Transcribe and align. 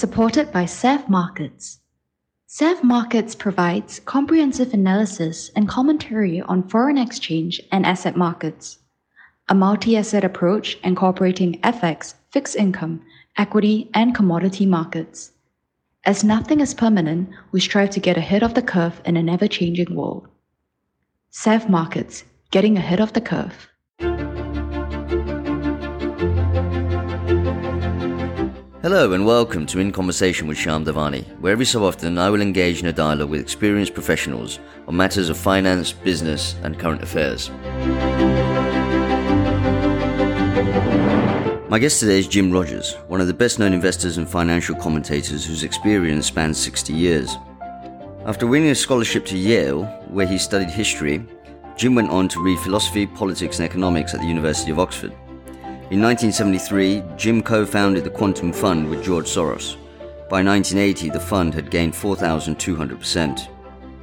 supported 0.00 0.50
by 0.50 0.64
SEV 0.64 1.10
Markets. 1.10 1.80
SEV 2.46 2.82
Markets 2.82 3.34
provides 3.34 4.00
comprehensive 4.00 4.72
analysis 4.72 5.50
and 5.54 5.68
commentary 5.68 6.40
on 6.40 6.66
foreign 6.66 6.96
exchange 6.96 7.60
and 7.70 7.84
asset 7.84 8.16
markets, 8.16 8.78
a 9.50 9.54
multi-asset 9.54 10.24
approach 10.24 10.78
incorporating 10.82 11.60
FX, 11.60 12.14
fixed 12.30 12.56
income, 12.56 13.02
equity, 13.36 13.90
and 13.92 14.14
commodity 14.14 14.64
markets. 14.64 15.32
As 16.06 16.24
nothing 16.24 16.60
is 16.60 16.72
permanent, 16.72 17.28
we 17.52 17.60
strive 17.60 17.90
to 17.90 18.00
get 18.00 18.16
ahead 18.16 18.42
of 18.42 18.54
the 18.54 18.62
curve 18.62 19.02
in 19.04 19.18
an 19.18 19.28
ever-changing 19.28 19.94
world. 19.94 20.26
SEV 21.30 21.68
Markets, 21.68 22.24
getting 22.50 22.78
ahead 22.78 23.00
of 23.00 23.12
the 23.12 23.20
curve. 23.20 23.68
Hello 28.82 29.12
and 29.12 29.26
welcome 29.26 29.66
to 29.66 29.78
In 29.78 29.92
Conversation 29.92 30.48
with 30.48 30.56
Shyam 30.56 30.86
Davani, 30.86 31.38
where 31.38 31.52
every 31.52 31.66
so 31.66 31.84
often 31.84 32.16
I 32.16 32.30
will 32.30 32.40
engage 32.40 32.80
in 32.80 32.86
a 32.86 32.92
dialogue 32.94 33.28
with 33.28 33.42
experienced 33.42 33.92
professionals 33.92 34.58
on 34.88 34.96
matters 34.96 35.28
of 35.28 35.36
finance, 35.36 35.92
business, 35.92 36.54
and 36.62 36.78
current 36.78 37.02
affairs. 37.02 37.50
My 41.68 41.78
guest 41.78 42.00
today 42.00 42.20
is 42.20 42.26
Jim 42.26 42.50
Rogers, 42.50 42.94
one 43.08 43.20
of 43.20 43.26
the 43.26 43.34
best 43.34 43.58
known 43.58 43.74
investors 43.74 44.16
and 44.16 44.26
financial 44.26 44.74
commentators 44.76 45.44
whose 45.44 45.62
experience 45.62 46.28
spans 46.28 46.56
60 46.56 46.94
years. 46.94 47.36
After 48.24 48.46
winning 48.46 48.70
a 48.70 48.74
scholarship 48.74 49.26
to 49.26 49.36
Yale, 49.36 49.84
where 50.08 50.26
he 50.26 50.38
studied 50.38 50.70
history, 50.70 51.22
Jim 51.76 51.94
went 51.94 52.08
on 52.08 52.28
to 52.28 52.42
read 52.42 52.58
philosophy, 52.60 53.06
politics, 53.06 53.58
and 53.58 53.68
economics 53.68 54.14
at 54.14 54.20
the 54.20 54.26
University 54.26 54.70
of 54.70 54.78
Oxford. 54.78 55.12
In 55.90 56.00
1973, 56.00 57.02
Jim 57.16 57.42
co 57.42 57.66
founded 57.66 58.04
the 58.04 58.10
Quantum 58.10 58.52
Fund 58.52 58.88
with 58.88 59.02
George 59.02 59.26
Soros. 59.26 59.74
By 60.28 60.40
1980, 60.40 61.10
the 61.10 61.18
fund 61.18 61.52
had 61.52 61.68
gained 61.68 61.94
4,200%. 61.94 63.48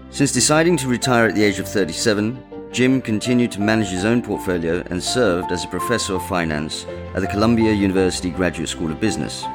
Since 0.10 0.34
deciding 0.34 0.76
to 0.76 0.90
retire 0.90 1.30
at 1.30 1.36
the 1.36 1.46
age 1.46 1.60
of 1.60 1.68
37, 1.70 2.44
Jim 2.74 3.02
continued 3.02 3.54
to 3.54 3.62
manage 3.62 3.88
his 3.88 4.04
own 4.04 4.22
portfolio 4.22 4.84
and 4.90 5.02
served 5.02 5.54
as 5.54 5.64
a 5.64 5.70
professor 5.70 6.16
of 6.16 6.28
finance 6.28 6.86
at 7.16 7.22
the 7.22 7.28
Columbia 7.28 7.72
University 7.72 8.32
Graduate 8.32 8.68
School 8.68 8.92
of 8.92 9.00
Business. 9.00 9.46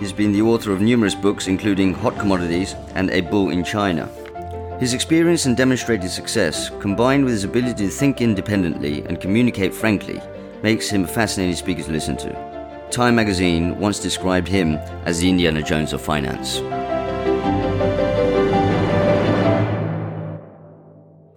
He's 0.00 0.12
been 0.12 0.32
the 0.32 0.42
author 0.42 0.72
of 0.72 0.80
numerous 0.80 1.14
books, 1.14 1.46
including 1.46 1.94
Hot 1.94 2.18
Commodities 2.18 2.74
and 2.96 3.10
A 3.10 3.20
Bull 3.20 3.50
in 3.50 3.62
China. 3.62 4.08
His 4.80 4.92
experience 4.92 5.46
and 5.46 5.56
demonstrated 5.56 6.10
success, 6.10 6.68
combined 6.80 7.24
with 7.24 7.34
his 7.34 7.44
ability 7.44 7.86
to 7.86 7.90
think 7.90 8.20
independently 8.20 9.04
and 9.04 9.20
communicate 9.20 9.72
frankly, 9.72 10.20
makes 10.62 10.88
him 10.88 11.04
a 11.04 11.06
fascinating 11.06 11.56
speaker 11.56 11.82
to 11.82 11.92
listen 11.92 12.16
to. 12.18 12.88
Time 12.90 13.14
magazine 13.14 13.78
once 13.78 14.00
described 14.00 14.48
him 14.48 14.76
as 15.04 15.20
the 15.20 15.28
Indiana 15.28 15.62
Jones 15.62 15.92
of 15.92 16.00
finance. 16.00 16.60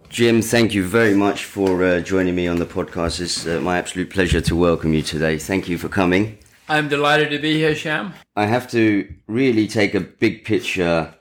Jim, 0.10 0.42
thank 0.44 0.74
you 0.74 0.84
very 0.86 1.16
much 1.16 1.46
for 1.46 1.84
uh, 1.84 2.00
joining 2.00 2.36
me 2.36 2.48
on 2.48 2.58
the 2.58 2.66
podcast. 2.66 3.20
It's 3.20 3.48
uh, 3.48 3.60
my 3.62 3.80
absolute 3.80 4.12
pleasure 4.12 4.42
to 4.42 4.56
welcome 4.56 4.94
you 4.94 5.02
today. 5.02 5.40
Thank 5.40 5.68
you 5.68 5.78
for 5.78 5.90
coming. 5.90 6.38
I'm 6.70 6.88
delighted 6.88 7.32
to 7.32 7.40
be 7.40 7.56
here, 7.56 7.74
Sham. 7.74 8.14
I 8.36 8.46
have 8.46 8.70
to 8.72 9.12
really 9.28 9.68
take 9.68 9.96
a 9.96 10.00
big 10.00 10.46
picture 10.46 11.14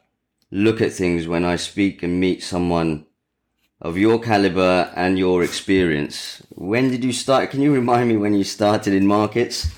look 0.50 0.82
at 0.82 0.92
things 0.92 1.26
when 1.26 1.44
I 1.44 1.56
speak 1.56 2.02
and 2.02 2.20
meet 2.20 2.42
someone 2.42 3.06
of 3.82 3.98
your 3.98 4.18
caliber 4.20 4.90
and 4.94 5.18
your 5.18 5.42
experience. 5.42 6.40
When 6.54 6.88
did 6.90 7.04
you 7.04 7.12
start? 7.12 7.50
Can 7.50 7.60
you 7.60 7.74
remind 7.74 8.08
me 8.08 8.16
when 8.16 8.32
you 8.32 8.44
started 8.44 8.94
in 8.94 9.06
markets? 9.06 9.70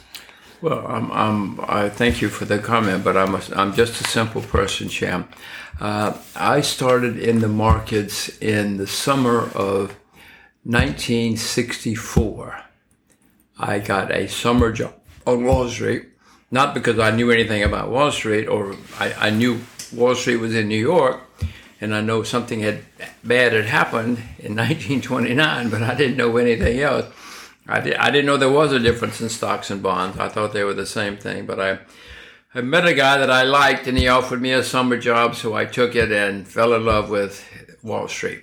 Well, 0.61 0.87
I'm, 0.87 1.11
I'm, 1.11 1.61
i 1.67 1.89
thank 1.89 2.21
you 2.23 2.29
for 2.29 2.45
the 2.45 2.59
comment, 2.59 3.03
but 3.03 3.17
I'm, 3.17 3.35
a, 3.35 3.41
I'm 3.57 3.75
just 3.75 4.01
a 4.01 4.05
simple 4.05 4.43
person, 4.43 4.89
Shyam. 4.89 5.27
Uh, 5.81 6.17
I 6.37 6.61
started 6.61 7.19
in 7.19 7.41
the 7.41 7.49
markets 7.49 8.29
in 8.39 8.77
the 8.77 8.87
summer 8.87 9.51
of 9.55 9.97
1964. 10.65 12.61
I 13.59 13.79
got 13.79 14.13
a 14.13 14.29
summer 14.29 14.71
job 14.73 14.95
on 15.27 15.45
Wall 15.45 15.69
Street, 15.69 16.09
not 16.51 16.75
because 16.75 16.99
I 16.99 17.11
knew 17.11 17.31
anything 17.31 17.63
about 17.63 17.91
Wall 17.91 18.11
Street 18.11 18.47
or 18.47 18.77
I, 18.99 19.13
I 19.15 19.31
knew 19.31 19.61
Wall 19.93 20.15
Street 20.15 20.37
was 20.37 20.55
in 20.55 20.69
New 20.69 20.81
York, 20.81 21.21
and 21.81 21.95
I 21.95 22.01
know 22.01 22.23
something 22.23 22.61
had 22.61 22.81
bad 23.23 23.53
had 23.53 23.67
happened 23.67 24.19
in 24.39 24.57
1929, 24.57 25.71
but 25.71 25.83
I 25.83 25.95
didn't 25.95 26.17
know 26.17 26.37
anything 26.37 26.81
else. 26.81 27.07
I, 27.67 27.81
did, 27.81 27.95
I 27.95 28.11
didn't 28.11 28.27
know 28.27 28.37
there 28.37 28.51
was 28.51 28.73
a 28.73 28.79
difference 28.79 29.21
in 29.21 29.29
stocks 29.29 29.71
and 29.71 29.83
bonds. 29.83 30.19
I 30.19 30.29
thought 30.29 30.53
they 30.53 30.65
were 30.65 30.75
the 30.75 30.87
same 30.87 31.17
thing, 31.17 31.47
but 31.47 31.59
I, 31.59 31.79
I 32.55 32.61
met 32.61 32.87
a 32.87 32.95
guy 32.95 33.19
that 33.19 33.31
I 33.31 33.43
liked, 33.43 33.87
and 33.87 33.97
he 33.97 34.07
offered 34.07 34.43
me 34.43 34.53
a 34.53 34.63
summer 34.63 34.99
job, 34.99 35.35
so 35.35 35.55
I 35.55 35.65
took 35.65 35.97
it 35.97 36.13
and 36.13 36.47
fell 36.47 36.75
in 36.75 36.85
love 36.85 37.09
with 37.11 37.45
Wall 37.83 38.07
Street. 38.09 38.43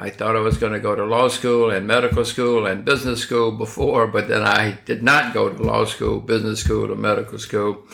I 0.00 0.10
thought 0.10 0.36
I 0.36 0.40
was 0.40 0.58
going 0.58 0.72
to 0.72 0.78
go 0.78 0.94
to 0.94 1.04
law 1.04 1.26
school 1.26 1.70
and 1.70 1.84
medical 1.84 2.24
school 2.24 2.66
and 2.66 2.84
business 2.84 3.20
school 3.20 3.50
before, 3.50 4.06
but 4.06 4.28
then 4.28 4.42
I 4.42 4.78
did 4.84 5.02
not 5.02 5.34
go 5.34 5.48
to 5.52 5.62
law 5.62 5.84
school, 5.86 6.20
business 6.20 6.60
school, 6.60 6.92
or 6.92 6.96
medical 6.96 7.38
school. 7.38 7.84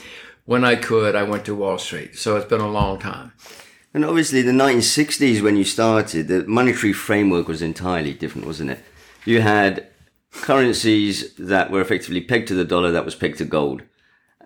When 0.44 0.64
I 0.64 0.76
could, 0.76 1.16
I 1.16 1.22
went 1.22 1.46
to 1.46 1.54
Wall 1.54 1.78
Street. 1.78 2.16
So 2.18 2.36
it's 2.36 2.44
been 2.44 2.60
a 2.60 2.70
long 2.70 2.98
time. 2.98 3.32
And 3.94 4.04
obviously, 4.04 4.42
the 4.42 4.50
1960s, 4.50 5.40
when 5.40 5.56
you 5.56 5.62
started, 5.62 6.26
the 6.26 6.44
monetary 6.48 6.92
framework 6.92 7.46
was 7.46 7.62
entirely 7.62 8.12
different, 8.12 8.44
wasn't 8.44 8.70
it? 8.70 8.80
You 9.24 9.40
had 9.40 9.86
currencies 10.32 11.32
that 11.36 11.70
were 11.70 11.80
effectively 11.80 12.20
pegged 12.20 12.48
to 12.48 12.54
the 12.54 12.64
dollar, 12.64 12.90
that 12.90 13.04
was 13.04 13.14
pegged 13.14 13.38
to 13.38 13.44
gold. 13.44 13.82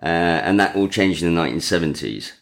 Uh, 0.01 0.05
and 0.05 0.59
that 0.59 0.75
all 0.75 0.87
changed 0.87 1.23
in 1.23 1.33
the 1.33 1.41
1970s. 1.41 2.33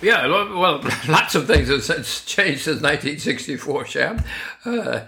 Yeah, 0.00 0.28
well, 0.28 0.80
lots 1.08 1.34
of 1.34 1.48
things 1.48 1.68
have 1.68 2.06
changed 2.24 2.62
since 2.62 2.80
1964, 2.80 3.84
Shyam. 3.84 4.24
Uh, 4.64 5.06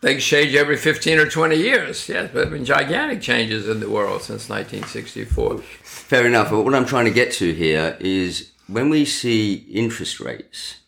things 0.00 0.24
change 0.24 0.54
every 0.54 0.78
15 0.78 1.18
or 1.18 1.28
20 1.28 1.56
years. 1.56 2.08
Yes, 2.08 2.32
there 2.32 2.44
have 2.44 2.50
been 2.50 2.64
gigantic 2.64 3.20
changes 3.20 3.68
in 3.68 3.80
the 3.80 3.90
world 3.90 4.22
since 4.22 4.48
1964. 4.48 5.58
Fair 5.58 6.26
enough. 6.26 6.50
But 6.50 6.62
what 6.62 6.74
I'm 6.74 6.86
trying 6.86 7.04
to 7.04 7.10
get 7.10 7.32
to 7.32 7.52
here 7.52 7.98
is 8.00 8.50
when 8.66 8.88
we 8.88 9.04
see 9.04 9.54
interest 9.70 10.20
rates 10.20 10.80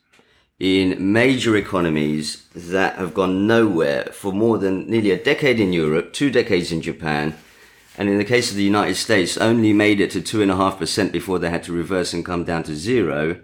in 0.59 1.13
major 1.13 1.57
economies 1.57 2.47
that 2.55 2.97
have 2.97 3.13
gone 3.13 3.47
nowhere 3.47 4.05
for 4.13 4.33
more 4.33 4.57
than 4.59 4.89
nearly 4.89 5.11
a 5.11 5.23
decade 5.23 5.61
in 5.61 5.73
Europe, 5.73 6.13
two 6.13 6.31
decades 6.31 6.73
in 6.73 6.81
Japan, 6.81 7.37
and 7.99 8.09
in 8.09 8.19
the 8.19 8.25
case 8.25 8.51
of 8.51 8.57
the 8.57 8.63
United 8.63 8.95
States, 8.95 9.37
only 9.37 9.73
made 9.73 10.01
it 10.01 10.11
to 10.11 10.21
two 10.21 10.43
and 10.43 10.51
a 10.51 10.57
half 10.57 10.79
percent 10.79 11.13
before 11.13 11.39
they 11.39 11.51
had 11.51 11.63
to 11.65 11.73
reverse 11.73 12.13
and 12.13 12.25
come 12.25 12.45
down 12.45 12.63
to 12.63 12.75
zero. 12.75 13.41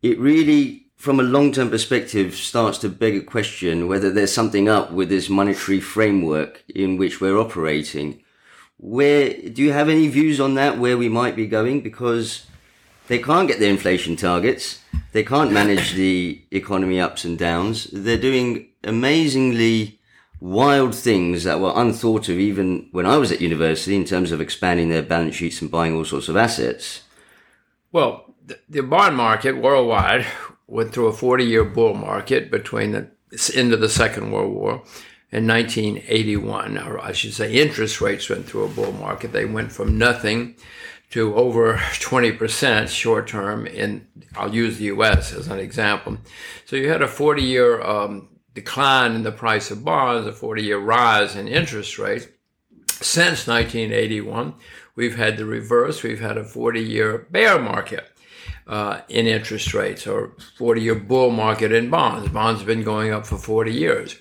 It 0.00 0.18
really, 0.18 0.86
from 0.96 1.20
a 1.20 1.24
long-term 1.24 1.70
perspective, 1.70 2.34
starts 2.34 2.78
to 2.78 2.88
beg 2.88 3.16
a 3.16 3.22
question 3.22 3.86
whether 3.86 4.10
there's 4.10 4.32
something 4.32 4.68
up 4.68 4.92
with 4.92 5.08
this 5.08 5.28
monetary 5.28 5.80
framework 5.80 6.64
in 6.68 6.96
which 6.96 7.20
we're 7.20 7.38
operating. 7.38 8.22
Where 8.78 9.32
do 9.32 9.62
you 9.62 9.72
have 9.72 9.88
any 9.88 10.08
views 10.08 10.40
on 10.40 10.54
that? 10.54 10.78
Where 10.78 10.98
we 10.98 11.08
might 11.08 11.36
be 11.36 11.46
going? 11.46 11.82
Because 11.82 12.46
they 13.08 13.18
can't 13.18 13.48
get 13.48 13.58
their 13.58 13.70
inflation 13.70 14.16
targets. 14.16 14.80
They 15.12 15.24
can't 15.24 15.52
manage 15.52 15.94
the 15.94 16.42
economy 16.50 17.00
ups 17.00 17.24
and 17.24 17.38
downs. 17.38 17.84
They're 17.92 18.16
doing 18.16 18.68
amazingly 18.84 20.00
wild 20.40 20.94
things 20.94 21.44
that 21.44 21.60
were 21.60 21.72
unthought 21.74 22.28
of 22.28 22.38
even 22.38 22.88
when 22.90 23.06
I 23.06 23.16
was 23.16 23.30
at 23.30 23.40
university 23.40 23.94
in 23.94 24.04
terms 24.04 24.32
of 24.32 24.40
expanding 24.40 24.88
their 24.88 25.02
balance 25.02 25.36
sheets 25.36 25.62
and 25.62 25.70
buying 25.70 25.94
all 25.94 26.04
sorts 26.04 26.28
of 26.28 26.36
assets. 26.36 27.02
Well, 27.92 28.34
the 28.68 28.82
bond 28.82 29.16
market 29.16 29.56
worldwide 29.56 30.26
went 30.66 30.92
through 30.92 31.06
a 31.06 31.12
40 31.12 31.44
year 31.44 31.64
bull 31.64 31.94
market 31.94 32.50
between 32.50 32.92
the 32.92 33.10
end 33.54 33.72
of 33.72 33.80
the 33.80 33.88
Second 33.88 34.32
World 34.32 34.52
War 34.52 34.82
in 35.30 35.46
1981, 35.46 36.76
or 36.78 36.98
I 36.98 37.12
should 37.12 37.34
say, 37.34 37.52
interest 37.52 38.00
rates 38.00 38.28
went 38.28 38.46
through 38.46 38.64
a 38.64 38.68
bull 38.68 38.92
market. 38.92 39.32
They 39.32 39.44
went 39.44 39.72
from 39.72 39.96
nothing 39.96 40.56
to 41.12 41.34
over 41.34 41.74
20% 41.92 42.88
short 42.88 43.28
term 43.28 43.66
in, 43.66 44.06
I'll 44.34 44.54
use 44.54 44.78
the 44.78 44.86
US 44.86 45.32
as 45.32 45.46
an 45.46 45.60
example. 45.60 46.18
So 46.66 46.76
you 46.76 46.88
had 46.90 47.02
a 47.02 47.08
40 47.08 47.42
year 47.42 47.80
um, 47.82 48.28
decline 48.54 49.12
in 49.12 49.22
the 49.22 49.32
price 49.32 49.70
of 49.70 49.84
bonds, 49.84 50.26
a 50.26 50.32
40 50.32 50.62
year 50.62 50.78
rise 50.78 51.36
in 51.36 51.48
interest 51.48 51.98
rates. 51.98 52.26
Since 52.88 53.46
1981, 53.46 54.54
we've 54.94 55.16
had 55.16 55.36
the 55.36 55.44
reverse. 55.44 56.02
We've 56.02 56.20
had 56.20 56.38
a 56.38 56.44
40 56.44 56.80
year 56.80 57.26
bear 57.30 57.58
market. 57.58 58.08
Uh, 58.64 59.00
in 59.08 59.26
interest 59.26 59.74
rates 59.74 60.06
or 60.06 60.36
40 60.56 60.80
year 60.80 60.94
bull 60.94 61.30
market 61.30 61.72
in 61.72 61.90
bonds. 61.90 62.28
Bonds 62.28 62.60
have 62.60 62.66
been 62.66 62.84
going 62.84 63.12
up 63.12 63.26
for 63.26 63.36
40 63.36 63.72
years. 63.72 64.16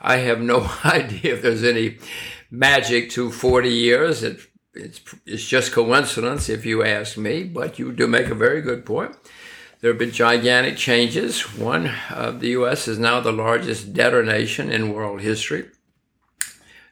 I 0.00 0.18
have 0.18 0.40
no 0.40 0.70
idea 0.84 1.34
if 1.34 1.42
there's 1.42 1.64
any 1.64 1.98
magic 2.50 3.10
to 3.10 3.30
40 3.30 3.70
years. 3.70 4.22
It's, 4.78 5.00
it's 5.26 5.44
just 5.44 5.72
coincidence 5.72 6.48
if 6.48 6.64
you 6.64 6.84
ask 6.84 7.16
me, 7.16 7.44
but 7.44 7.78
you 7.78 7.92
do 7.92 8.06
make 8.06 8.28
a 8.28 8.34
very 8.34 8.62
good 8.62 8.86
point. 8.86 9.16
There 9.80 9.90
have 9.90 9.98
been 9.98 10.10
gigantic 10.10 10.76
changes. 10.76 11.56
One, 11.56 11.92
uh, 12.10 12.32
the 12.32 12.48
U.S. 12.48 12.88
is 12.88 12.98
now 12.98 13.20
the 13.20 13.32
largest 13.32 13.92
debtor 13.92 14.24
nation 14.24 14.70
in 14.70 14.92
world 14.92 15.20
history. 15.20 15.66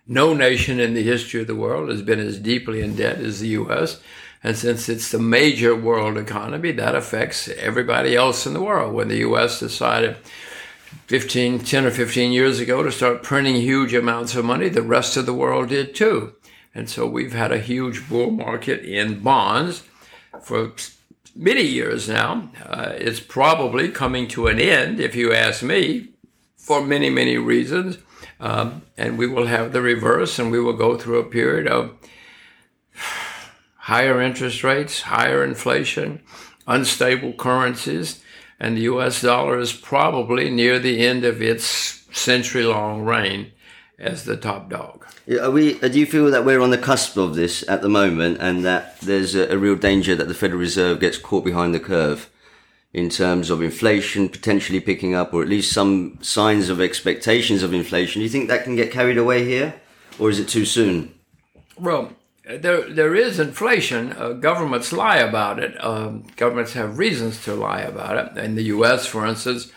No 0.07 0.35
nation 0.35 0.79
in 0.79 0.95
the 0.95 1.03
history 1.03 1.41
of 1.41 1.49
the 1.49 1.57
world 1.57 1.89
has 1.89 2.03
been 2.03 2.21
as 2.21 2.39
deeply 2.39 2.81
in 2.81 2.95
debt 2.95 3.19
as 3.19 3.41
the 3.41 3.49
U.S. 3.49 4.01
And 4.43 4.57
since 4.57 4.89
it's 4.89 5.11
the 5.11 5.19
major 5.19 5.75
world 5.75 6.17
economy, 6.17 6.71
that 6.73 6.95
affects 6.95 7.49
everybody 7.49 8.15
else 8.15 8.47
in 8.47 8.55
the 8.55 8.63
world. 8.63 8.95
When 8.95 9.09
the 9.09 9.19
US 9.29 9.59
decided 9.59 10.17
15, 11.09 11.61
10 11.61 11.87
or 11.87 11.91
15 11.91 12.31
years 12.31 12.61
ago 12.61 12.85
to 12.85 12.93
start 12.93 13.25
printing 13.25 13.57
huge 13.57 13.95
amounts 13.95 14.37
of 14.37 14.45
money, 14.45 14.69
the 14.69 14.83
rest 14.83 15.17
of 15.17 15.27
the 15.27 15.35
world 15.35 15.71
did 15.71 15.97
too. 15.97 16.35
And 16.77 16.91
so 16.91 17.07
we've 17.07 17.33
had 17.33 17.53
a 17.53 17.59
huge 17.59 18.07
bull 18.07 18.31
market 18.31 18.85
in 18.85 19.21
bonds 19.21 19.85
for 20.43 20.73
many 21.35 21.63
years 21.63 22.07
now. 22.07 22.51
Uh, 22.63 22.93
it's 22.99 23.19
probably 23.19 23.89
coming 23.89 24.29
to 24.29 24.47
an 24.49 24.61
end, 24.61 25.01
if 25.01 25.17
you 25.17 25.33
ask 25.33 25.63
me, 25.63 26.09
for 26.55 26.85
many, 26.85 27.09
many 27.09 27.39
reasons. 27.39 27.97
Um, 28.41 28.83
and 28.99 29.17
we 29.17 29.27
will 29.27 29.47
have 29.47 29.73
the 29.73 29.81
reverse, 29.81 30.39
and 30.39 30.53
we 30.53 30.61
will 30.61 30.75
go 30.75 30.99
through 30.99 31.19
a 31.19 31.25
period 31.25 31.67
of 31.67 31.97
higher 33.77 34.21
interest 34.21 34.63
rates, 34.63 35.01
higher 35.01 35.43
inflation, 35.43 36.21
unstable 36.67 37.33
currencies, 37.33 38.23
and 38.61 38.77
the 38.77 38.83
US 38.83 39.23
dollar 39.23 39.59
is 39.59 39.73
probably 39.73 40.51
near 40.51 40.79
the 40.79 41.07
end 41.07 41.25
of 41.25 41.41
its 41.41 41.65
century 42.13 42.65
long 42.65 43.03
reign 43.03 43.53
as 43.99 44.25
the 44.25 44.37
top 44.37 44.69
dog. 44.69 45.07
Are 45.41 45.51
we? 45.51 45.81
Uh, 45.81 45.89
do 45.89 45.99
you 45.99 46.07
feel 46.07 46.31
that 46.31 46.45
we're 46.45 46.61
on 46.61 46.71
the 46.71 46.79
cusp 46.79 47.17
of 47.17 47.35
this 47.35 47.67
at 47.69 47.83
the 47.83 47.89
moment, 47.89 48.39
and 48.41 48.65
that 48.65 49.01
there's 49.01 49.35
a, 49.35 49.53
a, 49.53 49.59
real 49.59 49.77
danger 49.77 50.15
that 50.15 50.29
the 50.29 50.35
Federal 50.35 50.61
Reserve 50.61 51.01
gets 51.01 51.19
caught 51.19 51.45
behind 51.45 51.75
the 51.75 51.81
curve 51.81 52.31
in 52.93 53.09
terms 53.11 53.51
of 53.51 53.63
inflation 53.63 54.29
potentially 54.29 54.81
picking 54.81 55.15
up, 55.15 55.33
or 55.33 55.43
at 55.43 55.49
least 55.49 55.73
some 55.73 56.19
signs 56.23 56.69
of 56.69 56.81
expectations 56.81 57.63
of 57.63 57.73
inflation? 57.73 58.21
Do 58.21 58.25
you 58.25 58.31
think 58.31 58.49
that 58.49 58.65
can 58.65 58.77
get 58.77 58.93
carried 58.93 59.19
away 59.19 59.45
here, 59.45 59.75
or 60.19 60.31
is 60.31 60.39
it 60.39 60.49
too 60.49 60.65
soon? 60.65 61.15
Well, 61.79 62.13
there 62.45 62.89
there 62.89 63.15
is 63.15 63.41
inflation. 63.41 64.13
Uh, 64.13 64.33
governments 64.35 64.93
lie 64.93 65.19
about 65.19 65.59
it. 65.59 65.83
Um, 65.83 66.27
governments 66.37 66.75
have 66.75 66.99
reasons 66.99 67.43
to 67.45 67.55
lie 67.55 67.81
about 67.81 68.37
it. 68.37 68.45
In 68.45 68.55
the 68.57 68.65
U.S., 68.65 69.07
for 69.07 69.27
instance, 69.27 69.73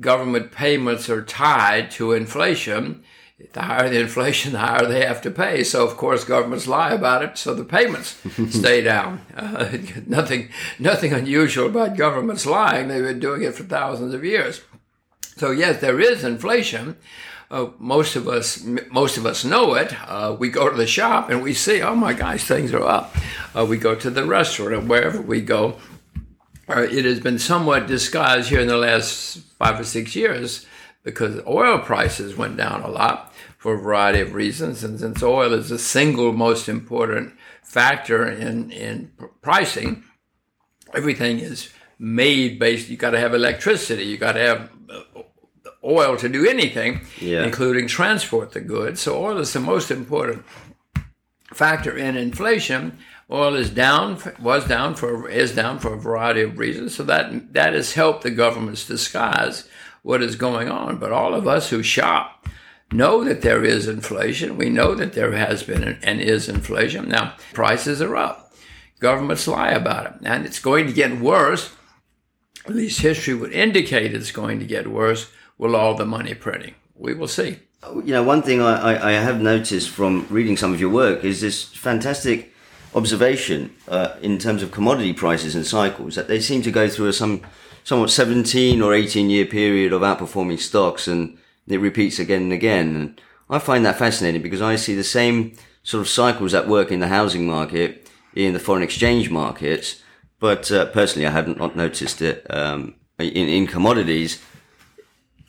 government 0.00 0.50
payments 0.50 1.08
are 1.08 1.22
tied 1.22 1.92
to 1.92 2.12
inflation 2.12 3.04
the 3.52 3.62
higher 3.62 3.88
the 3.88 4.00
inflation, 4.00 4.52
the 4.52 4.58
higher 4.58 4.86
they 4.86 5.04
have 5.04 5.20
to 5.22 5.30
pay. 5.30 5.64
So 5.64 5.86
of 5.86 5.96
course 5.96 6.24
governments 6.24 6.66
lie 6.66 6.92
about 6.92 7.22
it, 7.22 7.38
so 7.38 7.54
the 7.54 7.64
payments 7.64 8.16
stay 8.50 8.80
down. 8.80 9.20
Uh, 9.36 9.76
nothing, 10.06 10.48
nothing 10.78 11.12
unusual 11.12 11.66
about 11.66 11.96
governments 11.96 12.46
lying. 12.46 12.88
They've 12.88 13.02
been 13.02 13.20
doing 13.20 13.42
it 13.42 13.54
for 13.54 13.64
thousands 13.64 14.14
of 14.14 14.24
years. 14.24 14.62
So 15.36 15.50
yes, 15.50 15.80
there 15.80 16.00
is 16.00 16.24
inflation. 16.24 16.96
Uh, 17.50 17.70
most 17.78 18.16
of 18.16 18.26
us, 18.26 18.64
most 18.90 19.16
of 19.16 19.26
us 19.26 19.44
know 19.44 19.74
it. 19.74 19.94
Uh, 20.08 20.34
we 20.38 20.48
go 20.48 20.68
to 20.68 20.76
the 20.76 20.86
shop 20.86 21.30
and 21.30 21.42
we 21.42 21.54
see, 21.54 21.82
oh 21.82 21.94
my 21.94 22.12
gosh, 22.12 22.44
things 22.44 22.72
are 22.72 22.82
up. 22.82 23.14
Uh, 23.54 23.64
we 23.64 23.76
go 23.76 23.94
to 23.94 24.10
the 24.10 24.24
restaurant 24.24 24.72
or 24.74 24.80
wherever 24.80 25.20
we 25.20 25.40
go. 25.40 25.76
Uh, 26.68 26.80
it 26.80 27.04
has 27.04 27.20
been 27.20 27.38
somewhat 27.38 27.86
disguised 27.86 28.48
here 28.48 28.60
in 28.60 28.68
the 28.68 28.76
last 28.76 29.38
five 29.58 29.78
or 29.78 29.84
six 29.84 30.16
years 30.16 30.66
because 31.04 31.40
oil 31.46 31.78
prices 31.78 32.34
went 32.34 32.56
down 32.56 32.82
a 32.82 32.88
lot 32.88 33.32
for 33.58 33.74
a 33.74 33.78
variety 33.78 34.20
of 34.20 34.34
reasons. 34.34 34.82
And 34.82 34.98
since 34.98 35.22
oil 35.22 35.52
is 35.52 35.68
the 35.68 35.78
single 35.78 36.32
most 36.32 36.68
important 36.68 37.34
factor 37.62 38.26
in, 38.26 38.72
in 38.72 39.12
pricing, 39.42 40.02
everything 40.94 41.38
is 41.38 41.70
made 41.98 42.58
based, 42.58 42.88
you 42.88 42.96
got 42.96 43.10
to 43.10 43.20
have 43.20 43.34
electricity, 43.34 44.04
you 44.04 44.16
got 44.16 44.32
to 44.32 44.40
have 44.40 44.70
uh, 44.90 45.22
oil 45.84 46.16
to 46.16 46.28
do 46.28 46.46
anything, 46.48 47.02
yeah. 47.20 47.44
including 47.44 47.86
transport 47.86 48.52
the 48.52 48.60
goods. 48.60 49.02
So 49.02 49.22
oil 49.22 49.38
is 49.38 49.52
the 49.52 49.60
most 49.60 49.90
important 49.90 50.44
factor 51.52 51.96
in 51.96 52.16
inflation. 52.16 52.98
Oil 53.30 53.54
is 53.54 53.70
down, 53.70 54.18
was 54.40 54.66
down 54.66 54.94
for, 54.94 55.28
is 55.28 55.54
down 55.54 55.78
for 55.78 55.94
a 55.94 56.00
variety 56.00 56.42
of 56.42 56.58
reasons. 56.58 56.94
So 56.94 57.04
that, 57.04 57.52
that 57.52 57.74
has 57.74 57.92
helped 57.92 58.22
the 58.22 58.30
government's 58.30 58.86
disguise 58.86 59.68
what 60.04 60.22
is 60.22 60.36
going 60.36 60.68
on. 60.68 60.98
But 60.98 61.10
all 61.10 61.34
of 61.34 61.48
us 61.48 61.70
who 61.70 61.82
shop 61.82 62.46
know 62.92 63.24
that 63.24 63.42
there 63.42 63.64
is 63.64 63.88
inflation. 63.88 64.56
We 64.56 64.70
know 64.70 64.94
that 64.94 65.14
there 65.14 65.32
has 65.32 65.64
been 65.64 65.98
and 66.02 66.20
is 66.20 66.48
inflation. 66.48 67.08
Now, 67.08 67.34
prices 67.52 68.00
are 68.00 68.14
up. 68.14 68.52
Governments 69.00 69.48
lie 69.48 69.70
about 69.70 70.06
it. 70.06 70.12
And 70.22 70.46
it's 70.46 70.60
going 70.60 70.86
to 70.86 70.92
get 70.92 71.18
worse. 71.18 71.72
At 72.66 72.74
least 72.74 73.00
history 73.00 73.34
would 73.34 73.52
indicate 73.52 74.14
it's 74.14 74.30
going 74.30 74.60
to 74.60 74.66
get 74.66 74.86
worse 74.86 75.32
with 75.58 75.74
all 75.74 75.94
the 75.94 76.06
money 76.06 76.34
printing. 76.34 76.74
We 76.94 77.14
will 77.14 77.28
see. 77.28 77.58
You 77.94 78.12
know, 78.12 78.22
one 78.22 78.42
thing 78.42 78.62
I, 78.62 79.10
I 79.10 79.12
have 79.12 79.40
noticed 79.40 79.90
from 79.90 80.26
reading 80.30 80.56
some 80.56 80.72
of 80.72 80.80
your 80.80 80.90
work 80.90 81.24
is 81.24 81.40
this 81.40 81.64
fantastic 81.64 82.54
observation 82.94 83.74
uh, 83.88 84.16
in 84.22 84.38
terms 84.38 84.62
of 84.62 84.70
commodity 84.70 85.12
prices 85.12 85.54
and 85.54 85.66
cycles 85.66 86.14
that 86.14 86.28
they 86.28 86.40
seem 86.40 86.62
to 86.62 86.70
go 86.70 86.88
through 86.88 87.12
some 87.12 87.42
somewhat 87.84 88.10
17 88.10 88.82
or 88.82 88.92
18 88.92 89.30
year 89.30 89.46
period 89.46 89.92
of 89.92 90.02
outperforming 90.02 90.58
stocks 90.58 91.06
and 91.06 91.38
it 91.68 91.78
repeats 91.78 92.18
again 92.18 92.42
and 92.42 92.52
again. 92.52 92.96
And 92.96 93.20
I 93.48 93.58
find 93.58 93.84
that 93.86 93.98
fascinating 93.98 94.42
because 94.42 94.62
I 94.62 94.76
see 94.76 94.94
the 94.94 95.04
same 95.04 95.54
sort 95.82 96.00
of 96.00 96.08
cycles 96.08 96.54
at 96.54 96.66
work 96.66 96.90
in 96.90 97.00
the 97.00 97.08
housing 97.08 97.46
market, 97.46 98.10
in 98.34 98.54
the 98.54 98.58
foreign 98.58 98.82
exchange 98.82 99.30
markets. 99.30 100.02
But 100.40 100.72
uh, 100.72 100.86
personally, 100.86 101.26
I 101.26 101.30
haven't 101.30 101.58
not 101.58 101.76
noticed 101.76 102.20
it 102.20 102.46
um, 102.50 102.94
in, 103.18 103.48
in 103.48 103.66
commodities. 103.66 104.42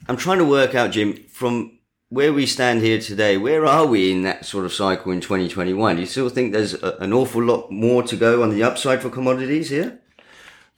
I'm 0.08 0.18
trying 0.18 0.38
to 0.38 0.46
work 0.46 0.76
out, 0.76 0.92
Jim, 0.92 1.14
from 1.30 1.80
where 2.10 2.32
we 2.32 2.46
stand 2.46 2.82
here 2.82 3.00
today, 3.00 3.38
where 3.38 3.66
are 3.66 3.86
we 3.86 4.12
in 4.12 4.22
that 4.22 4.46
sort 4.46 4.66
of 4.66 4.74
cycle 4.74 5.12
in 5.12 5.22
2021? 5.22 5.96
Do 5.96 6.02
you 6.02 6.08
still 6.08 6.30
think 6.30 6.54
there's 6.54 6.76
a, 6.76 6.98
an 7.00 7.12
awful 7.12 7.44
lot 7.44 7.72
more 7.72 8.04
to 8.04 8.16
go 8.16 8.44
on 8.44 8.52
the 8.52 8.62
upside 8.64 9.02
for 9.02 9.10
commodities 9.10 9.70
here? 9.70 10.02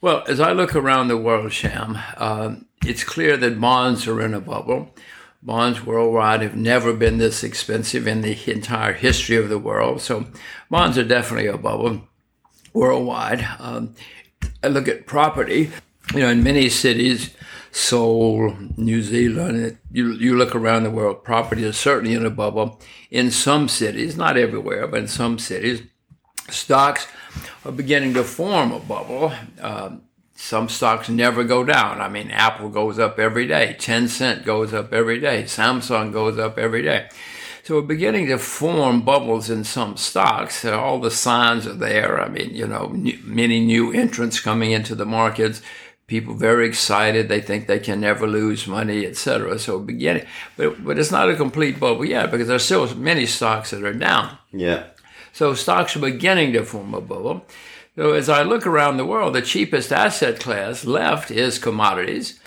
Well, 0.00 0.22
as 0.28 0.38
I 0.38 0.52
look 0.52 0.76
around 0.76 1.08
the 1.08 1.16
world, 1.16 1.52
Sham, 1.52 1.98
uh, 2.16 2.56
it's 2.86 3.02
clear 3.02 3.36
that 3.36 3.60
bonds 3.60 4.06
are 4.06 4.20
in 4.20 4.32
a 4.32 4.40
bubble. 4.40 4.94
Bonds 5.42 5.84
worldwide 5.84 6.40
have 6.42 6.54
never 6.54 6.92
been 6.92 7.18
this 7.18 7.42
expensive 7.42 8.06
in 8.06 8.20
the 8.20 8.38
entire 8.50 8.92
history 8.92 9.36
of 9.36 9.48
the 9.48 9.58
world. 9.58 10.00
So 10.00 10.26
bonds 10.70 10.98
are 10.98 11.04
definitely 11.04 11.48
a 11.48 11.58
bubble 11.58 12.02
worldwide. 12.72 13.46
Um, 13.58 13.94
I 14.62 14.68
look 14.68 14.86
at 14.86 15.06
property. 15.06 15.72
You 16.14 16.20
know, 16.20 16.28
in 16.28 16.44
many 16.44 16.68
cities, 16.68 17.34
Seoul, 17.72 18.56
New 18.76 19.02
Zealand, 19.02 19.78
you, 19.90 20.12
you 20.12 20.36
look 20.36 20.54
around 20.54 20.84
the 20.84 20.90
world, 20.90 21.24
property 21.24 21.64
is 21.64 21.76
certainly 21.76 22.14
in 22.14 22.24
a 22.24 22.30
bubble. 22.30 22.80
In 23.10 23.32
some 23.32 23.68
cities, 23.68 24.16
not 24.16 24.36
everywhere, 24.36 24.86
but 24.86 25.00
in 25.00 25.08
some 25.08 25.40
cities, 25.40 25.82
stocks 26.50 27.06
are 27.64 27.72
beginning 27.72 28.14
to 28.14 28.24
form 28.24 28.72
a 28.72 28.80
bubble. 28.80 29.32
Uh, 29.60 29.96
some 30.34 30.68
stocks 30.68 31.08
never 31.08 31.42
go 31.42 31.64
down. 31.64 32.00
I 32.00 32.08
mean, 32.08 32.30
Apple 32.30 32.68
goes 32.68 32.98
up 32.98 33.18
every 33.18 33.46
day. 33.46 33.76
Tencent 33.78 34.44
goes 34.44 34.72
up 34.72 34.92
every 34.92 35.18
day. 35.18 35.42
Samsung 35.42 36.12
goes 36.12 36.38
up 36.38 36.58
every 36.58 36.82
day. 36.82 37.08
So 37.64 37.74
we're 37.74 37.82
beginning 37.82 38.28
to 38.28 38.38
form 38.38 39.02
bubbles 39.02 39.50
in 39.50 39.64
some 39.64 39.96
stocks. 39.96 40.64
All 40.64 41.00
the 41.00 41.10
signs 41.10 41.66
are 41.66 41.74
there. 41.74 42.20
I 42.20 42.28
mean, 42.28 42.54
you 42.54 42.66
know, 42.66 42.86
new, 42.94 43.18
many 43.24 43.60
new 43.60 43.92
entrants 43.92 44.40
coming 44.40 44.70
into 44.70 44.94
the 44.94 45.04
markets. 45.04 45.60
People 46.06 46.34
very 46.34 46.66
excited. 46.66 47.28
They 47.28 47.42
think 47.42 47.66
they 47.66 47.80
can 47.80 48.00
never 48.00 48.26
lose 48.26 48.66
money, 48.66 49.04
etc. 49.04 49.58
So 49.58 49.80
beginning, 49.80 50.24
but 50.56 50.82
but 50.82 50.98
it's 50.98 51.10
not 51.10 51.28
a 51.28 51.36
complete 51.36 51.78
bubble 51.78 52.06
yet 52.06 52.30
because 52.30 52.48
there's 52.48 52.64
still 52.64 52.94
many 52.94 53.26
stocks 53.26 53.72
that 53.72 53.84
are 53.84 53.92
down. 53.92 54.38
Yeah. 54.50 54.84
So 55.32 55.54
stocks 55.54 55.96
are 55.96 56.00
beginning 56.00 56.52
to 56.54 56.64
form 56.64 56.94
a 56.94 57.00
bubble. 57.00 57.44
So 57.96 58.12
as 58.12 58.28
I 58.28 58.42
look 58.42 58.66
around 58.66 58.96
the 58.96 59.04
world, 59.04 59.34
the 59.34 59.42
cheapest 59.42 59.92
asset 59.92 60.38
class 60.38 60.84
left 60.84 61.30
is 61.30 61.58
commodities. 61.58 62.38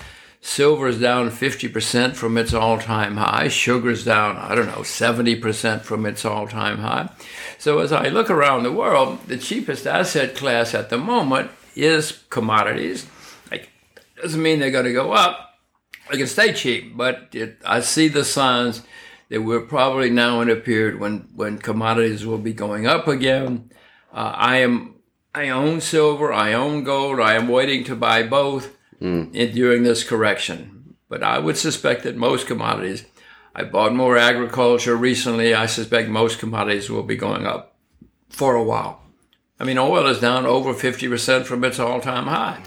Silver 0.44 0.88
is 0.88 1.00
down 1.00 1.30
50% 1.30 2.16
from 2.16 2.36
its 2.36 2.52
all-time 2.52 3.18
high. 3.18 3.48
Sugar 3.48 3.92
is 3.92 4.04
down, 4.04 4.38
I 4.38 4.56
don't 4.56 4.66
know, 4.66 4.82
70% 4.82 5.82
from 5.82 6.06
its 6.08 6.26
all-time 6.26 6.80
high. 6.80 7.10
So 7.60 7.78
as 7.80 7.92
I 7.92 8.08
look 8.08 8.32
around 8.32 8.64
the 8.64 8.72
world, 8.72 9.20
the 9.28 9.38
cheapest 9.38 9.86
asset 9.86 10.36
class 10.36 10.74
at 10.74 10.90
the 10.90 10.98
moment 10.98 11.52
is 11.76 12.24
commodities. 12.30 13.06
Like, 13.52 13.70
doesn't 14.20 14.42
mean 14.42 14.60
they're 14.60 14.72
going 14.72 14.86
to 14.86 14.94
go 14.94 15.12
up. 15.12 15.60
They 16.10 16.18
can 16.18 16.28
stay 16.28 16.54
cheap, 16.54 16.98
but 16.98 17.30
it, 17.34 17.60
I 17.64 17.82
see 17.82 18.08
the 18.08 18.26
signs 18.26 18.82
that 19.32 19.42
we're 19.44 19.62
probably 19.62 20.10
now 20.10 20.42
in 20.42 20.50
a 20.50 20.58
period 20.58 21.00
when, 21.00 21.30
when 21.34 21.58
commodities 21.58 22.26
will 22.26 22.38
be 22.38 22.52
going 22.52 22.86
up 22.86 23.08
again. 23.08 23.72
Uh, 24.14 24.34
I 24.36 24.58
am 24.58 24.96
I 25.34 25.48
own 25.48 25.80
silver, 25.80 26.34
I 26.34 26.52
own 26.52 26.84
gold, 26.84 27.22
I 27.22 27.36
am 27.36 27.48
waiting 27.48 27.86
to 27.86 27.96
buy 27.96 28.24
both 28.24 28.78
mm. 29.02 29.34
in, 29.34 29.56
during 29.56 29.84
this 29.84 30.04
correction. 30.04 30.96
But 31.08 31.24
I 31.24 31.40
would 31.40 31.58
suspect 31.58 32.04
that 32.04 32.18
most 32.18 32.46
commodities, 32.46 33.06
I 33.56 33.64
bought 33.64 33.96
more 33.96 34.18
agriculture 34.18 34.98
recently. 34.98 35.54
I 35.54 35.66
suspect 35.66 36.10
most 36.10 36.38
commodities 36.38 36.90
will 36.90 37.04
be 37.04 37.16
going 37.16 37.46
up 37.46 37.78
for 38.28 38.56
a 38.56 38.64
while. 38.64 39.02
I 39.62 39.64
mean, 39.64 39.78
oil 39.78 40.08
is 40.08 40.20
down 40.20 40.46
over 40.46 40.74
50% 40.74 41.46
from 41.46 41.64
its 41.64 41.80
all 41.80 42.02
time 42.02 42.26
high. 42.26 42.62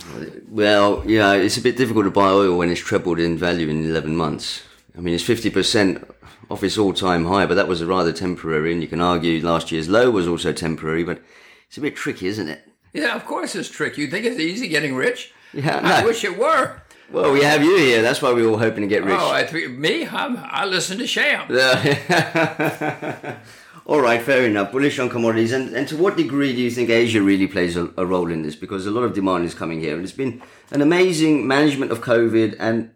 Well, 0.48 1.02
yeah, 1.04 1.34
it's 1.34 1.58
a 1.58 1.62
bit 1.62 1.76
difficult 1.76 2.06
to 2.06 2.10
buy 2.10 2.30
oil 2.30 2.56
when 2.56 2.70
it's 2.70 2.80
trebled 2.80 3.18
in 3.18 3.36
value 3.36 3.68
in 3.68 3.84
11 3.84 4.16
months. 4.16 4.62
I 4.96 5.00
mean, 5.00 5.14
it's 5.14 5.24
50% 5.24 6.08
off 6.50 6.62
its 6.62 6.78
all-time 6.78 7.26
high, 7.26 7.46
but 7.46 7.54
that 7.54 7.68
was 7.68 7.82
rather 7.82 8.12
temporary. 8.12 8.72
And 8.72 8.80
you 8.80 8.88
can 8.88 9.00
argue 9.00 9.44
last 9.44 9.72
year's 9.72 9.88
low 9.88 10.10
was 10.10 10.28
also 10.28 10.52
temporary. 10.52 11.02
But 11.02 11.20
it's 11.66 11.78
a 11.78 11.80
bit 11.80 11.96
tricky, 11.96 12.28
isn't 12.28 12.48
it? 12.48 12.62
Yeah, 12.92 13.16
of 13.16 13.24
course 13.26 13.56
it's 13.56 13.68
tricky. 13.68 14.02
You 14.02 14.08
think 14.08 14.24
it's 14.24 14.38
easy 14.38 14.68
getting 14.68 14.94
rich? 14.94 15.32
Yeah, 15.52 15.80
I 15.82 16.04
wish 16.04 16.22
it 16.24 16.38
were. 16.38 16.80
Well, 17.10 17.32
we 17.32 17.42
have 17.42 17.62
you 17.62 17.76
here. 17.76 18.02
That's 18.02 18.22
why 18.22 18.32
we 18.32 18.42
were 18.42 18.50
all 18.50 18.58
hoping 18.58 18.82
to 18.82 18.86
get 18.86 19.04
rich. 19.04 19.16
Oh, 19.18 19.32
I 19.32 19.44
th- 19.44 19.70
me? 19.70 20.06
I'm, 20.06 20.38
I 20.38 20.64
listen 20.64 20.98
to 20.98 21.06
Sham. 21.06 21.48
All 23.86 24.00
right, 24.00 24.22
fair 24.22 24.46
enough. 24.46 24.72
Bullish 24.72 24.98
on 24.98 25.10
commodities. 25.10 25.52
And, 25.52 25.74
and 25.76 25.86
to 25.88 25.96
what 25.98 26.16
degree 26.16 26.54
do 26.54 26.62
you 26.62 26.70
think 26.70 26.88
Asia 26.88 27.20
really 27.20 27.46
plays 27.46 27.76
a, 27.76 27.92
a 27.98 28.06
role 28.06 28.30
in 28.30 28.42
this? 28.42 28.56
Because 28.56 28.86
a 28.86 28.90
lot 28.90 29.04
of 29.04 29.12
demand 29.12 29.44
is 29.44 29.52
coming 29.54 29.78
here. 29.80 29.94
And 29.94 30.02
it's 30.02 30.12
been 30.12 30.40
an 30.70 30.80
amazing 30.80 31.46
management 31.46 31.92
of 31.92 32.00
COVID. 32.00 32.56
And 32.58 32.92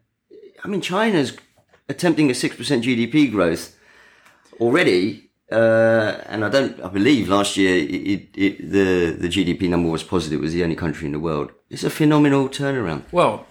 I 0.65 0.69
mean, 0.69 0.81
China's 0.81 1.37
attempting 1.89 2.31
a 2.31 2.35
6% 2.35 2.57
GDP 2.83 3.31
growth 3.31 3.77
already. 4.61 5.31
Uh, 5.51 6.21
and 6.27 6.45
I 6.45 6.51
don't, 6.51 6.79
I 6.83 6.89
believe 6.89 7.29
last 7.29 7.57
year 7.57 7.75
it, 7.75 8.29
it, 8.37 8.71
the, 8.71 9.17
the 9.19 9.29
GDP 9.29 9.69
number 9.69 9.89
was 9.89 10.03
positive. 10.03 10.41
It 10.41 10.43
was 10.43 10.53
the 10.53 10.63
only 10.63 10.77
country 10.77 11.07
in 11.07 11.13
the 11.13 11.21
world. 11.21 11.53
It's 11.71 11.85
a 11.85 11.91
phenomenal 11.91 12.51
turnaround. 12.51 13.05
Well, 13.13 13.47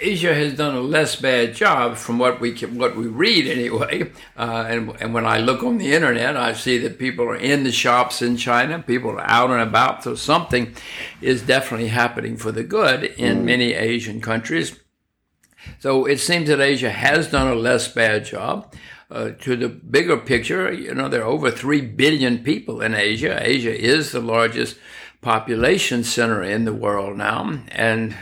Asia 0.00 0.34
has 0.34 0.54
done 0.54 0.74
a 0.74 0.80
less 0.80 1.16
bad 1.16 1.54
job 1.54 1.96
from 1.96 2.18
what 2.18 2.40
we 2.40 2.52
can, 2.52 2.78
what 2.78 2.96
we 2.96 3.06
read 3.06 3.46
anyway. 3.46 4.12
Uh, 4.36 4.64
and, 4.70 4.96
and 5.02 5.12
when 5.12 5.26
I 5.26 5.38
look 5.38 5.62
on 5.62 5.76
the 5.76 5.92
internet, 5.92 6.34
I 6.34 6.54
see 6.54 6.78
that 6.78 6.98
people 6.98 7.26
are 7.26 7.36
in 7.36 7.62
the 7.62 7.72
shops 7.72 8.22
in 8.22 8.38
China, 8.38 8.78
people 8.78 9.10
are 9.10 9.20
out 9.20 9.50
and 9.50 9.60
about. 9.60 10.02
So 10.02 10.14
something 10.14 10.74
is 11.20 11.42
definitely 11.42 11.88
happening 11.88 12.38
for 12.38 12.50
the 12.50 12.62
good 12.62 13.04
in 13.04 13.44
many 13.44 13.74
Asian 13.74 14.22
countries. 14.22 14.78
So 15.78 16.06
it 16.06 16.18
seems 16.18 16.48
that 16.48 16.60
Asia 16.60 16.90
has 16.90 17.30
done 17.30 17.48
a 17.48 17.54
less 17.54 17.88
bad 17.88 18.24
job. 18.24 18.74
Uh, 19.10 19.32
to 19.40 19.56
the 19.56 19.68
bigger 19.68 20.16
picture, 20.16 20.72
you 20.72 20.94
know, 20.94 21.08
there 21.08 21.22
are 21.22 21.26
over 21.26 21.50
3 21.50 21.80
billion 21.80 22.38
people 22.38 22.80
in 22.80 22.94
Asia. 22.94 23.40
Asia 23.42 23.76
is 23.76 24.12
the 24.12 24.20
largest 24.20 24.76
population 25.20 26.04
center 26.04 26.44
in 26.44 26.64
the 26.64 26.72
world 26.72 27.16
now. 27.16 27.60
And 27.72 28.14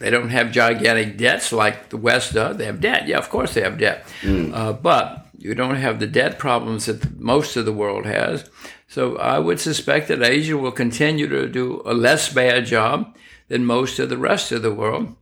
they 0.00 0.10
don't 0.10 0.30
have 0.30 0.50
gigantic 0.50 1.16
debts 1.16 1.52
like 1.52 1.90
the 1.90 1.96
West 1.96 2.34
does. 2.34 2.56
They 2.56 2.66
have 2.66 2.80
debt. 2.80 3.06
Yeah, 3.06 3.18
of 3.18 3.30
course 3.30 3.54
they 3.54 3.60
have 3.60 3.78
debt. 3.78 4.04
Uh, 4.52 4.72
but 4.72 5.26
you 5.38 5.54
don't 5.54 5.76
have 5.76 6.00
the 6.00 6.06
debt 6.08 6.38
problems 6.38 6.86
that 6.86 7.20
most 7.20 7.56
of 7.56 7.64
the 7.64 7.72
world 7.72 8.04
has. 8.04 8.50
So 8.88 9.16
I 9.18 9.38
would 9.38 9.60
suspect 9.60 10.08
that 10.08 10.22
Asia 10.22 10.56
will 10.56 10.72
continue 10.72 11.28
to 11.28 11.48
do 11.48 11.82
a 11.84 11.94
less 11.94 12.32
bad 12.32 12.66
job 12.66 13.16
than 13.48 13.64
most 13.64 13.98
of 13.98 14.08
the 14.08 14.18
rest 14.18 14.50
of 14.50 14.62
the 14.62 14.74
world 14.74 15.14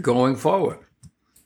going 0.00 0.36
forward. 0.36 0.78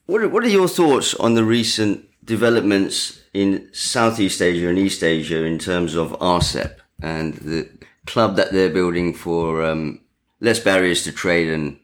What 0.07 0.23
are, 0.23 0.29
what 0.29 0.45
are 0.45 0.49
your 0.49 0.69
thoughts 0.69 1.15
on 1.15 1.35
the 1.35 1.45
recent 1.45 2.07
developments 2.25 3.23
in 3.33 3.69
Southeast 3.73 4.41
Asia 4.41 4.69
and 4.69 4.79
East 4.79 5.03
Asia 5.03 5.45
in 5.45 5.59
terms 5.59 5.95
of 5.95 6.13
RCEP 6.21 6.77
and 7.03 7.35
the 7.35 7.69
club 8.07 8.37
that 8.37 8.53
they're 8.53 8.71
building 8.71 9.13
for 9.13 9.63
um, 9.65 10.01
less 10.41 10.61
barriers 10.61 11.03
to 11.05 11.13
trade 11.13 11.49
and 11.49 11.79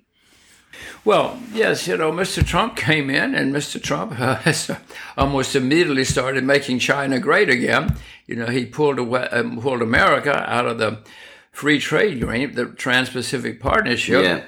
Well, 1.04 1.38
yes, 1.52 1.88
you 1.88 1.97
know, 1.97 2.12
Mr. 2.12 2.47
Trump 2.47 2.76
came 2.76 3.11
in, 3.11 3.35
and 3.35 3.52
Mr. 3.52 3.83
Trump 3.83 4.14
uh, 4.21 4.76
almost 5.16 5.57
immediately 5.57 6.04
started 6.04 6.45
making 6.45 6.78
China 6.78 7.19
great 7.19 7.50
again. 7.50 7.97
You 8.26 8.37
know, 8.37 8.47
he 8.47 8.64
pulled 8.64 8.99
away, 8.99 9.28
um, 9.33 9.61
pulled 9.61 9.83
America 9.83 10.49
out 10.49 10.66
of 10.66 10.78
the 10.78 10.99
free 11.50 11.78
trade 11.78 12.23
agreement, 12.23 12.54
the 12.54 12.66
Trans-Pacific 12.66 13.61
Partnership, 13.61 14.25
yeah. 14.25 14.45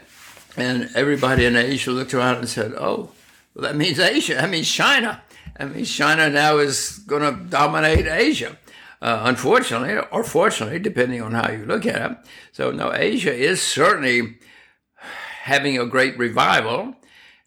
And 0.56 0.90
everybody 0.94 1.44
in 1.44 1.56
Asia 1.56 1.90
looked 1.90 2.14
around 2.14 2.38
and 2.38 2.48
said, 2.48 2.72
"Oh, 2.76 3.10
well, 3.54 3.62
that 3.62 3.76
means 3.76 3.98
Asia. 3.98 4.34
That 4.34 4.50
means 4.50 4.70
China. 4.70 5.22
That 5.58 5.74
means 5.74 5.94
China 5.94 6.30
now 6.30 6.58
is 6.58 6.98
going 7.06 7.22
to 7.22 7.44
dominate 7.48 8.06
Asia." 8.06 8.56
Uh, 9.02 9.22
unfortunately, 9.24 10.02
or 10.10 10.24
fortunately, 10.24 10.78
depending 10.78 11.20
on 11.20 11.32
how 11.32 11.50
you 11.50 11.66
look 11.66 11.84
at 11.84 12.10
it. 12.10 12.18
So, 12.52 12.70
no, 12.70 12.90
Asia 12.94 13.34
is 13.34 13.60
certainly 13.60 14.38
having 15.42 15.78
a 15.78 15.84
great 15.84 16.16
revival. 16.16 16.94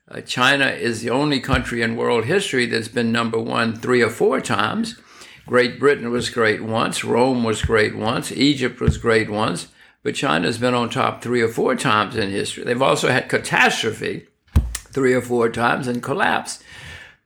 Uh, 0.10 0.22
China 0.22 0.68
is 0.68 1.02
the 1.02 1.10
only 1.10 1.40
country 1.40 1.82
in 1.82 1.96
world 1.96 2.26
history 2.26 2.68
that's 2.68 2.88
been 2.88 3.12
number 3.12 3.40
one 3.40 3.76
three 3.76 4.04
or 4.04 4.10
four 4.10 4.40
times. 4.40 5.00
Great 5.48 5.80
Britain 5.80 6.12
was 6.12 6.30
great 6.30 6.62
once, 6.62 7.04
Rome 7.04 7.44
was 7.44 7.62
great 7.62 7.96
once, 7.96 8.32
Egypt 8.32 8.80
was 8.80 8.98
great 8.98 9.30
once, 9.30 9.70
but 10.08 10.16
China's 10.16 10.58
been 10.58 10.74
on 10.74 10.90
top 10.90 11.22
three 11.22 11.42
or 11.42 11.50
four 11.50 11.76
times 11.76 12.16
in 12.16 12.30
history. 12.30 12.64
They've 12.64 12.82
also 12.82 13.10
had 13.10 13.28
catastrophe 13.28 14.26
three 14.74 15.14
or 15.14 15.20
four 15.20 15.50
times 15.50 15.86
and 15.86 16.02
collapse. 16.02 16.64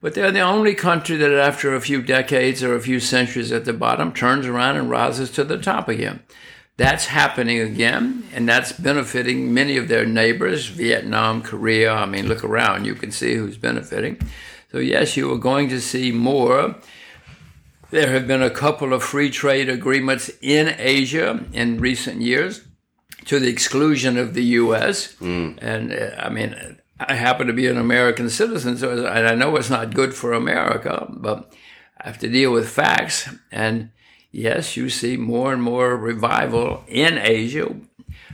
But 0.01 0.15
they're 0.15 0.31
the 0.31 0.39
only 0.39 0.73
country 0.73 1.15
that, 1.17 1.31
after 1.31 1.75
a 1.75 1.79
few 1.79 2.01
decades 2.01 2.63
or 2.63 2.73
a 2.73 2.81
few 2.81 2.99
centuries 2.99 3.51
at 3.51 3.65
the 3.65 3.73
bottom, 3.73 4.11
turns 4.11 4.47
around 4.47 4.77
and 4.77 4.89
rises 4.89 5.29
to 5.33 5.43
the 5.43 5.59
top 5.59 5.89
again. 5.89 6.23
That's 6.77 7.05
happening 7.05 7.59
again, 7.59 8.23
and 8.33 8.49
that's 8.49 8.71
benefiting 8.71 9.53
many 9.53 9.77
of 9.77 9.87
their 9.87 10.07
neighbors, 10.07 10.65
Vietnam, 10.65 11.43
Korea. 11.43 11.93
I 11.93 12.07
mean, 12.07 12.27
look 12.27 12.43
around, 12.43 12.85
you 12.85 12.95
can 12.95 13.11
see 13.11 13.35
who's 13.35 13.59
benefiting. 13.59 14.19
So, 14.71 14.79
yes, 14.79 15.15
you 15.15 15.31
are 15.31 15.37
going 15.37 15.69
to 15.69 15.79
see 15.79 16.11
more. 16.11 16.77
There 17.91 18.11
have 18.11 18.25
been 18.25 18.41
a 18.41 18.49
couple 18.49 18.91
of 18.91 19.03
free 19.03 19.29
trade 19.29 19.69
agreements 19.69 20.31
in 20.41 20.73
Asia 20.79 21.45
in 21.53 21.79
recent 21.79 22.23
years 22.23 22.61
to 23.25 23.39
the 23.39 23.49
exclusion 23.49 24.17
of 24.17 24.33
the 24.33 24.43
U.S. 24.43 25.19
And 25.61 25.91
uh, 25.93 26.11
I 26.17 26.29
mean, 26.29 26.79
I 26.99 27.15
happen 27.15 27.47
to 27.47 27.53
be 27.53 27.67
an 27.67 27.77
American 27.77 28.29
citizen, 28.29 28.77
so 28.77 29.05
and 29.05 29.27
I 29.27 29.35
know 29.35 29.55
it's 29.55 29.69
not 29.69 29.93
good 29.93 30.13
for 30.13 30.33
America, 30.33 31.07
but 31.09 31.53
I 31.99 32.07
have 32.07 32.19
to 32.19 32.27
deal 32.27 32.51
with 32.51 32.69
facts. 32.69 33.29
And 33.51 33.91
yes, 34.31 34.77
you 34.77 34.89
see 34.89 35.17
more 35.17 35.53
and 35.53 35.61
more 35.61 35.95
revival 35.95 36.83
in 36.87 37.17
Asia. 37.17 37.75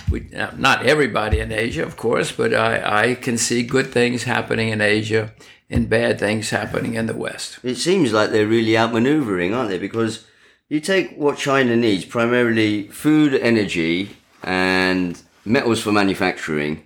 We, 0.09 0.29
not 0.55 0.85
everybody 0.85 1.39
in 1.39 1.51
Asia, 1.51 1.83
of 1.83 1.97
course, 1.97 2.31
but 2.31 2.53
I, 2.53 3.01
I 3.01 3.15
can 3.15 3.37
see 3.37 3.63
good 3.63 3.87
things 3.87 4.23
happening 4.23 4.69
in 4.69 4.79
Asia 4.79 5.33
and 5.69 5.89
bad 5.89 6.17
things 6.17 6.49
happening 6.49 6.95
in 6.95 7.07
the 7.07 7.15
West. 7.15 7.59
It 7.63 7.75
seems 7.75 8.13
like 8.13 8.29
they're 8.29 8.47
really 8.47 8.71
outmaneuvering, 8.71 9.55
aren't 9.55 9.69
they? 9.69 9.77
Because 9.77 10.25
you 10.69 10.79
take 10.79 11.15
what 11.17 11.37
China 11.37 11.75
needs, 11.75 12.05
primarily 12.05 12.87
food, 12.87 13.33
energy, 13.33 14.15
and 14.43 15.21
metals 15.45 15.81
for 15.81 15.91
manufacturing. 15.91 16.83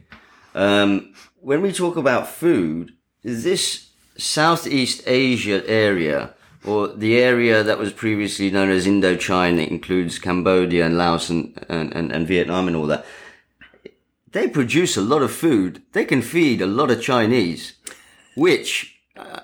Um, 0.54 1.14
when 1.40 1.62
we 1.62 1.72
talk 1.72 1.96
about 1.96 2.28
food, 2.28 2.94
this 3.24 3.90
Southeast 4.18 5.04
Asia 5.08 5.68
area, 5.68 6.34
or 6.64 6.88
the 6.90 7.18
area 7.18 7.64
that 7.64 7.80
was 7.80 7.92
previously 7.94 8.52
known 8.52 8.70
as 8.70 8.86
Indochina, 8.86 9.68
includes 9.68 10.20
Cambodia 10.20 10.86
and 10.86 10.98
Laos 10.98 11.30
and, 11.30 11.66
and, 11.70 11.94
and, 11.94 12.12
and 12.12 12.28
Vietnam 12.28 12.68
and 12.68 12.76
all 12.76 12.88
that, 12.88 13.06
they 14.32 14.48
produce 14.48 14.96
a 14.96 15.02
lot 15.02 15.22
of 15.22 15.32
food. 15.32 15.82
They 15.94 16.06
can 16.06 16.22
feed 16.22 16.62
a 16.62 16.68
lot 16.68 16.92
of 16.92 17.02
Chinese, 17.02 17.74
which 18.36 19.00
uh, 19.18 19.42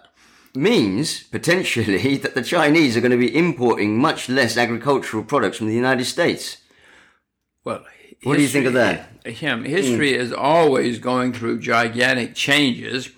means 0.56 1.24
potentially 1.24 2.18
that 2.24 2.36
the 2.36 2.44
Chinese 2.44 2.96
are 2.96 3.02
going 3.02 3.12
to 3.12 3.18
be 3.18 3.36
importing 3.36 3.98
much 3.98 4.30
less 4.30 4.58
agricultural 4.58 5.24
products 5.24 5.58
from 5.58 5.68
the 5.68 5.76
United 5.76 6.06
States. 6.06 6.58
Well, 7.64 7.84
What 8.24 8.38
do 8.38 8.42
you 8.42 8.48
think 8.48 8.66
of 8.66 8.74
that? 8.74 9.10
Him, 9.26 9.64
history 9.64 10.14
is 10.14 10.34
always 10.34 11.00
going 11.00 11.34
through 11.34 11.60
gigantic 11.60 12.34
changes. 12.36 13.10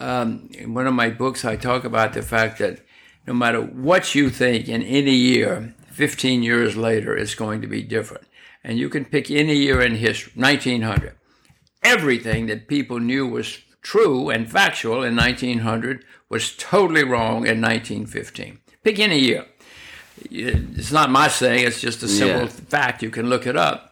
Um, 0.00 0.48
in 0.52 0.74
one 0.74 0.86
of 0.86 0.94
my 0.94 1.10
books, 1.10 1.44
I 1.44 1.56
talk 1.56 1.84
about 1.84 2.12
the 2.12 2.22
fact 2.22 2.58
that 2.58 2.80
no 3.26 3.34
matter 3.34 3.60
what 3.60 4.14
you 4.14 4.30
think 4.30 4.68
in 4.68 4.82
any 4.82 5.14
year, 5.14 5.74
15 5.92 6.42
years 6.42 6.76
later, 6.76 7.16
it's 7.16 7.34
going 7.34 7.60
to 7.60 7.68
be 7.68 7.82
different. 7.82 8.26
And 8.64 8.78
you 8.78 8.88
can 8.88 9.04
pick 9.04 9.30
any 9.30 9.54
year 9.56 9.80
in 9.80 9.96
history, 9.96 10.32
1900. 10.34 11.14
Everything 11.84 12.46
that 12.46 12.68
people 12.68 12.98
knew 12.98 13.26
was 13.26 13.58
true 13.82 14.30
and 14.30 14.50
factual 14.50 15.02
in 15.02 15.14
1900 15.16 16.04
was 16.28 16.56
totally 16.56 17.04
wrong 17.04 17.46
in 17.46 17.60
1915. 17.60 18.58
Pick 18.82 18.98
any 18.98 19.18
year. 19.18 19.46
It's 20.30 20.92
not 20.92 21.10
my 21.10 21.28
saying, 21.28 21.66
it's 21.66 21.80
just 21.80 22.02
a 22.02 22.08
simple 22.08 22.42
Yeah. 22.42 22.46
fact. 22.48 23.02
You 23.02 23.10
can 23.10 23.28
look 23.28 23.46
it 23.46 23.56
up. 23.56 23.91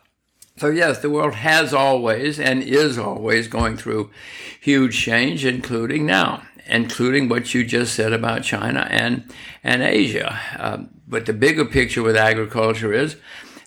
So, 0.61 0.69
yes, 0.69 0.99
the 0.99 1.09
world 1.09 1.37
has 1.37 1.73
always 1.73 2.39
and 2.39 2.63
is 2.63 2.99
always 2.99 3.49
going 3.49 3.79
through 3.79 4.11
huge 4.61 4.95
change, 4.95 5.47
including 5.47 6.05
now, 6.05 6.43
including 6.67 7.31
what 7.31 7.55
you 7.55 7.65
just 7.65 7.95
said 7.95 8.13
about 8.13 8.43
China 8.43 8.87
and, 8.91 9.25
and 9.65 9.81
Asia. 9.81 10.39
Um, 10.59 10.91
but 11.09 11.25
the 11.25 11.33
bigger 11.33 11.65
picture 11.65 12.03
with 12.03 12.15
agriculture 12.15 12.93
is 12.93 13.17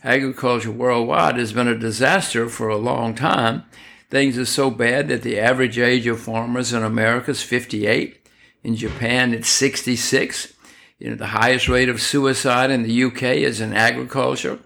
agriculture 0.03 0.69
worldwide 0.69 1.38
has 1.38 1.51
been 1.51 1.67
a 1.67 1.75
disaster 1.75 2.47
for 2.47 2.69
a 2.69 2.77
long 2.77 3.15
time. 3.15 3.63
Things 4.12 4.38
are 4.38 4.45
so 4.45 4.69
bad 4.69 5.07
that 5.07 5.23
the 5.23 5.39
average 5.39 5.79
age 5.79 6.05
of 6.05 6.19
farmers 6.19 6.73
in 6.73 6.83
America 6.83 7.31
is 7.31 7.41
58. 7.41 8.23
In 8.63 8.75
Japan, 8.75 9.33
it's 9.33 9.50
66. 9.50 10.53
You 11.00 11.09
know, 11.09 11.15
the 11.15 11.25
highest 11.25 11.67
rate 11.67 11.89
of 11.89 12.03
suicide 12.03 12.69
in 12.69 12.83
the 12.83 13.03
UK 13.05 13.23
is 13.23 13.62
in 13.62 13.73
agriculture. 13.73 14.59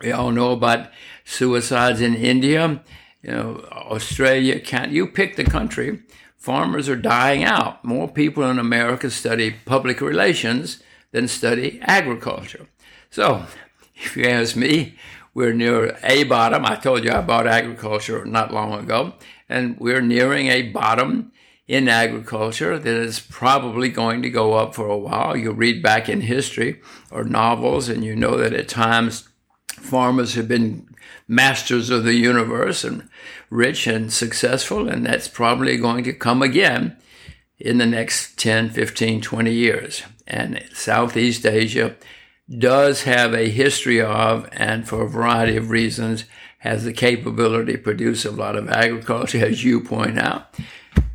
We 0.00 0.12
all 0.12 0.30
know 0.30 0.52
about 0.52 0.90
suicides 1.28 2.00
in 2.00 2.14
India, 2.14 2.82
you 3.22 3.30
know, 3.30 3.64
Australia, 3.70 4.58
can't 4.58 4.92
you 4.92 5.06
pick 5.06 5.36
the 5.36 5.44
country? 5.44 6.00
Farmers 6.36 6.88
are 6.88 6.96
dying 6.96 7.44
out. 7.44 7.84
More 7.84 8.08
people 8.08 8.48
in 8.48 8.58
America 8.58 9.10
study 9.10 9.54
public 9.66 10.00
relations 10.00 10.82
than 11.12 11.28
study 11.28 11.80
agriculture. 11.82 12.66
So, 13.10 13.44
if 13.94 14.16
you 14.16 14.24
ask 14.24 14.56
me, 14.56 14.96
we're 15.34 15.52
near 15.52 15.98
a 16.02 16.24
bottom. 16.24 16.64
I 16.64 16.76
told 16.76 17.04
you 17.04 17.12
I 17.12 17.20
bought 17.20 17.46
agriculture 17.46 18.24
not 18.24 18.54
long 18.54 18.72
ago, 18.72 19.12
and 19.48 19.78
we're 19.78 20.00
nearing 20.00 20.46
a 20.46 20.62
bottom 20.62 21.32
in 21.66 21.88
agriculture 21.88 22.78
that 22.78 22.96
is 22.96 23.20
probably 23.20 23.90
going 23.90 24.22
to 24.22 24.30
go 24.30 24.54
up 24.54 24.74
for 24.74 24.86
a 24.88 24.96
while. 24.96 25.36
You 25.36 25.52
read 25.52 25.82
back 25.82 26.08
in 26.08 26.22
history 26.22 26.80
or 27.10 27.24
novels, 27.24 27.90
and 27.90 28.02
you 28.02 28.16
know 28.16 28.38
that 28.38 28.54
at 28.54 28.68
times 28.68 29.27
farmers 29.78 30.34
have 30.34 30.48
been 30.48 30.88
masters 31.26 31.90
of 31.90 32.04
the 32.04 32.14
universe 32.14 32.84
and 32.84 33.08
rich 33.50 33.86
and 33.86 34.12
successful, 34.12 34.88
and 34.88 35.04
that's 35.04 35.28
probably 35.28 35.76
going 35.76 36.04
to 36.04 36.12
come 36.12 36.42
again 36.42 36.96
in 37.58 37.78
the 37.78 37.86
next 37.86 38.38
10, 38.38 38.70
15, 38.70 39.20
20 39.20 39.52
years. 39.52 40.02
And 40.26 40.62
Southeast 40.72 41.44
Asia 41.44 41.96
does 42.56 43.02
have 43.02 43.34
a 43.34 43.50
history 43.50 44.00
of, 44.00 44.48
and 44.52 44.88
for 44.88 45.02
a 45.02 45.08
variety 45.08 45.56
of 45.56 45.70
reasons, 45.70 46.24
has 46.58 46.84
the 46.84 46.92
capability 46.92 47.72
to 47.72 47.78
produce 47.78 48.24
a 48.24 48.30
lot 48.30 48.56
of 48.56 48.68
agriculture, 48.68 49.44
as 49.44 49.64
you 49.64 49.80
point 49.80 50.18
out. 50.18 50.54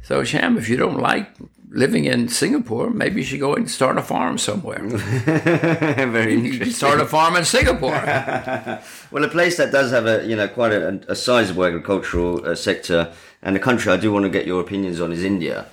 So, 0.02 0.24
Sham, 0.24 0.58
if 0.58 0.70
you 0.70 0.78
don't 0.78 1.00
like 1.00 1.30
living 1.74 2.06
in 2.06 2.30
Singapore, 2.30 2.92
maybe 2.92 3.22
you 3.22 3.26
should 3.26 3.40
go 3.40 3.56
and 3.56 3.70
start 3.70 3.98
a 3.98 4.04
farm 4.04 4.38
somewhere. 4.38 4.80
Very 4.88 6.36
interesting. 6.36 6.70
Start 6.70 7.02
a 7.02 7.06
farm 7.06 7.36
in 7.36 7.44
Singapore. 7.44 7.92
well, 9.12 9.24
a 9.24 9.28
place 9.28 9.58
that 9.58 9.72
does 9.72 9.92
have 9.92 10.06
a 10.06 10.24
you 10.26 10.36
know 10.36 10.48
quite 10.48 10.72
a, 10.72 11.02
a 11.12 11.16
sizable 11.16 11.66
agricultural 11.66 12.46
uh, 12.46 12.56
sector 12.56 13.12
and 13.42 13.56
a 13.56 13.60
country 13.60 13.92
I 13.92 13.98
do 13.98 14.12
want 14.14 14.24
to 14.24 14.30
get 14.30 14.46
your 14.46 14.62
opinions 14.62 15.02
on 15.02 15.12
is 15.12 15.24
India. 15.24 15.66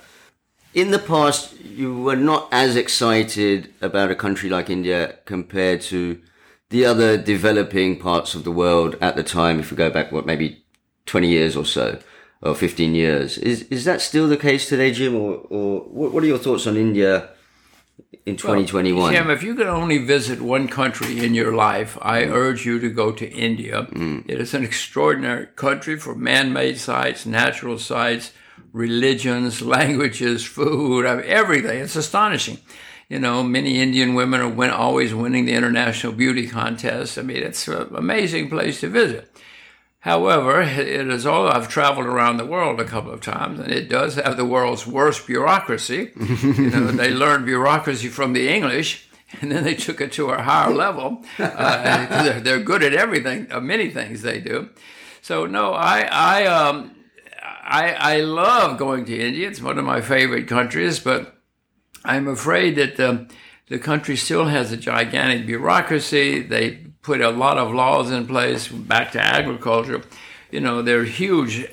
In 0.73 0.91
the 0.91 0.99
past, 0.99 1.59
you 1.59 2.01
were 2.01 2.15
not 2.15 2.47
as 2.51 2.75
excited 2.75 3.73
about 3.81 4.09
a 4.09 4.15
country 4.15 4.49
like 4.49 4.69
India 4.69 5.17
compared 5.25 5.81
to 5.81 6.19
the 6.69 6.85
other 6.85 7.17
developing 7.17 7.99
parts 7.99 8.33
of 8.33 8.43
the 8.43 8.51
world 8.51 8.95
at 9.01 9.15
the 9.15 9.23
time. 9.23 9.59
If 9.59 9.69
we 9.69 9.77
go 9.77 9.91
back, 9.91 10.11
what 10.11 10.25
maybe 10.25 10.63
twenty 11.05 11.27
years 11.27 11.55
or 11.55 11.65
so 11.65 11.99
or 12.41 12.55
15 12.55 12.95
years. 12.95 13.37
Is 13.37 13.63
is 13.63 13.85
that 13.85 14.01
still 14.01 14.27
the 14.27 14.37
case 14.37 14.67
today, 14.67 14.91
Jim, 14.91 15.15
or, 15.15 15.35
or 15.49 15.81
what 15.81 16.23
are 16.23 16.27
your 16.27 16.39
thoughts 16.39 16.67
on 16.67 16.77
India 16.77 17.29
in 18.25 18.35
2021? 18.35 19.01
Well, 19.01 19.11
Jim, 19.11 19.29
if 19.29 19.43
you 19.43 19.55
could 19.55 19.67
only 19.67 19.99
visit 19.99 20.41
one 20.41 20.67
country 20.67 21.23
in 21.23 21.33
your 21.33 21.53
life, 21.55 21.97
I 22.01 22.23
mm. 22.23 22.31
urge 22.31 22.65
you 22.65 22.79
to 22.79 22.89
go 22.89 23.11
to 23.11 23.29
India. 23.29 23.87
Mm. 23.91 24.29
It 24.29 24.41
is 24.41 24.53
an 24.53 24.63
extraordinary 24.63 25.47
country 25.55 25.97
for 25.97 26.15
man-made 26.15 26.77
sites, 26.77 27.25
natural 27.25 27.77
sites, 27.77 28.31
religions, 28.73 29.61
languages, 29.77 30.43
food, 30.43 31.05
everything. 31.05 31.79
It's 31.79 31.95
astonishing. 31.95 32.57
You 33.07 33.19
know, 33.19 33.43
many 33.43 33.81
Indian 33.81 34.13
women 34.13 34.39
are 34.39 34.47
win- 34.47 34.69
always 34.69 35.13
winning 35.13 35.45
the 35.45 35.53
international 35.53 36.13
beauty 36.13 36.47
contest. 36.47 37.17
I 37.17 37.23
mean, 37.23 37.43
it's 37.43 37.67
an 37.67 37.93
amazing 37.93 38.49
place 38.49 38.79
to 38.79 38.87
visit. 38.87 39.29
However, 40.01 40.61
it 40.61 41.07
is 41.07 41.27
all 41.27 41.47
I've 41.47 41.69
traveled 41.69 42.07
around 42.07 42.37
the 42.37 42.45
world 42.45 42.79
a 42.79 42.85
couple 42.85 43.11
of 43.11 43.21
times, 43.21 43.59
and 43.59 43.71
it 43.71 43.87
does 43.87 44.15
have 44.15 44.35
the 44.35 44.45
world's 44.45 44.87
worst 44.87 45.27
bureaucracy. 45.27 46.11
you 46.19 46.69
know, 46.71 46.87
they 46.87 47.11
learned 47.11 47.45
bureaucracy 47.45 48.07
from 48.07 48.33
the 48.33 48.49
English, 48.49 49.07
and 49.39 49.51
then 49.51 49.63
they 49.63 49.75
took 49.75 50.01
it 50.01 50.11
to 50.13 50.31
a 50.31 50.41
higher 50.41 50.73
level. 50.73 51.23
Uh, 51.37 52.23
they're, 52.23 52.39
they're, 52.39 52.59
good 52.59 52.81
at 52.81 52.95
everything, 52.95 53.51
uh, 53.51 53.59
many 53.59 53.91
things 53.91 54.23
they 54.23 54.39
do. 54.39 54.69
So 55.21 55.45
no, 55.45 55.73
I 55.73 56.01
I 56.11 56.45
um 56.45 56.95
I 57.43 57.93
I 57.93 58.21
love 58.21 58.79
going 58.79 59.05
to 59.05 59.15
India. 59.15 59.47
It's 59.47 59.61
one 59.61 59.77
of 59.77 59.85
my 59.85 60.01
favorite 60.01 60.47
countries, 60.47 60.99
but 60.99 61.35
I'm 62.03 62.27
afraid 62.27 62.75
that 62.77 62.95
the 62.95 63.29
the 63.67 63.77
country 63.77 64.15
still 64.15 64.45
has 64.45 64.71
a 64.71 64.77
gigantic 64.77 65.45
bureaucracy. 65.45 66.41
They 66.41 66.90
put 67.01 67.21
a 67.21 67.29
lot 67.29 67.57
of 67.57 67.73
laws 67.73 68.11
in 68.11 68.27
place 68.27 68.67
back 68.67 69.11
to 69.13 69.19
agriculture. 69.19 70.01
You 70.51 70.59
know, 70.59 70.81
there 70.81 70.99
are 70.99 71.05
huge 71.05 71.67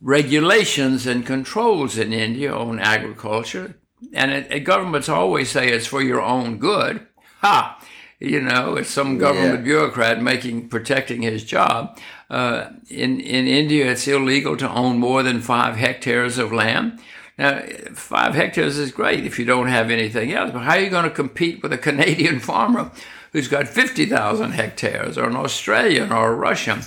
regulations 0.00 1.06
and 1.06 1.26
controls 1.26 1.98
in 1.98 2.12
India 2.12 2.54
on 2.54 2.78
agriculture, 2.78 3.76
and 4.12 4.30
it, 4.30 4.46
it, 4.50 4.60
governments 4.60 5.08
always 5.08 5.50
say 5.50 5.70
it's 5.70 5.86
for 5.86 6.02
your 6.02 6.20
own 6.20 6.58
good. 6.58 7.06
Ha! 7.40 7.80
You 8.20 8.40
know, 8.40 8.76
it's 8.76 8.90
some 8.90 9.18
government 9.18 9.58
yeah. 9.58 9.64
bureaucrat 9.64 10.22
making 10.22 10.68
protecting 10.68 11.22
his 11.22 11.44
job. 11.44 11.98
Uh, 12.30 12.70
in 12.88 13.20
in 13.20 13.46
India, 13.46 13.90
it's 13.90 14.06
illegal 14.06 14.56
to 14.56 14.70
own 14.70 14.98
more 14.98 15.22
than 15.22 15.40
five 15.40 15.76
hectares 15.76 16.38
of 16.38 16.52
land. 16.52 17.00
Now, 17.36 17.60
five 17.94 18.34
hectares 18.34 18.78
is 18.78 18.92
great 18.92 19.26
if 19.26 19.38
you 19.38 19.44
don't 19.44 19.66
have 19.66 19.90
anything 19.90 20.32
else, 20.32 20.52
but 20.52 20.60
how 20.60 20.72
are 20.72 20.80
you 20.80 20.90
going 20.90 21.04
to 21.04 21.10
compete 21.10 21.62
with 21.62 21.72
a 21.72 21.78
Canadian 21.88 22.38
farmer 22.38 22.92
who's 23.34 23.48
got 23.48 23.66
50,000 23.66 24.52
hectares, 24.52 25.18
or 25.18 25.28
an 25.28 25.34
Australian 25.36 26.12
or 26.12 26.32
a 26.32 26.36
Russian. 26.36 26.82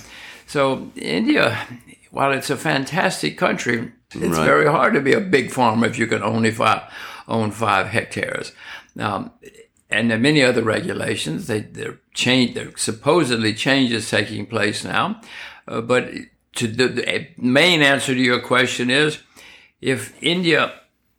So 0.46 0.90
India, 0.96 1.68
while 2.10 2.32
it's 2.32 2.48
a 2.48 2.56
fantastic 2.56 3.36
country, 3.36 3.92
it's 4.14 4.38
right. 4.38 4.46
very 4.46 4.66
hard 4.66 4.94
to 4.94 5.02
be 5.02 5.12
a 5.12 5.20
big 5.20 5.52
farmer 5.52 5.86
if 5.86 5.98
you 5.98 6.06
can 6.06 6.22
only 6.22 6.50
five, 6.50 6.90
own 7.28 7.50
five 7.50 7.88
hectares. 7.88 8.52
Now, 8.96 9.34
and 9.90 10.10
there 10.10 10.16
are 10.16 10.20
many 10.20 10.42
other 10.42 10.62
regulations. 10.62 11.48
They, 11.48 11.60
they're 11.60 12.00
change, 12.14 12.54
there 12.54 12.74
supposedly 12.78 13.52
changes 13.52 14.08
taking 14.08 14.46
place 14.46 14.84
now. 14.84 15.20
Uh, 15.66 15.82
but 15.82 16.10
to 16.54 16.66
the, 16.66 16.88
the 16.88 17.28
main 17.36 17.82
answer 17.82 18.14
to 18.14 18.20
your 18.20 18.40
question 18.40 18.88
is, 18.88 19.18
if 19.82 20.16
India, 20.22 20.72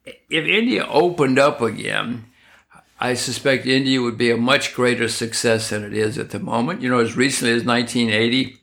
if 0.05 0.45
India 0.45 0.87
opened 0.89 1.37
up 1.37 1.61
again, 1.61 2.25
I 2.99 3.13
suspect 3.13 3.65
India 3.65 4.01
would 4.01 4.17
be 4.17 4.29
a 4.29 4.37
much 4.37 4.73
greater 4.73 5.07
success 5.07 5.69
than 5.69 5.83
it 5.83 5.93
is 5.93 6.17
at 6.17 6.31
the 6.31 6.39
moment. 6.39 6.81
You 6.81 6.89
know, 6.89 6.99
as 6.99 7.15
recently 7.15 7.53
as 7.53 7.63
1980, 7.63 8.57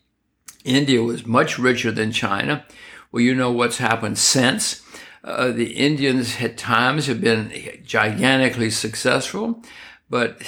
India 0.65 1.03
was 1.03 1.27
much 1.27 1.59
richer 1.59 1.91
than 1.91 2.13
China. 2.13 2.67
Well, 3.11 3.23
you 3.23 3.35
know 3.35 3.51
what's 3.51 3.79
happened 3.79 4.19
since. 4.19 4.83
Uh, 5.25 5.51
the 5.51 5.73
Indians 5.73 6.37
at 6.41 6.59
times 6.59 7.07
have 7.07 7.21
been 7.21 7.51
gigantically 7.85 8.71
successful, 8.71 9.63
but 10.11 10.43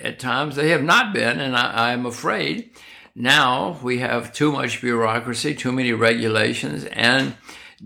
at 0.00 0.18
times 0.18 0.56
they 0.56 0.70
have 0.70 0.82
not 0.82 1.12
been, 1.12 1.38
and 1.38 1.54
I, 1.54 1.92
I'm 1.92 2.06
afraid 2.06 2.70
now 3.14 3.78
we 3.82 3.98
have 3.98 4.32
too 4.32 4.50
much 4.50 4.80
bureaucracy, 4.80 5.54
too 5.54 5.70
many 5.70 5.92
regulations, 5.92 6.84
and 6.86 7.36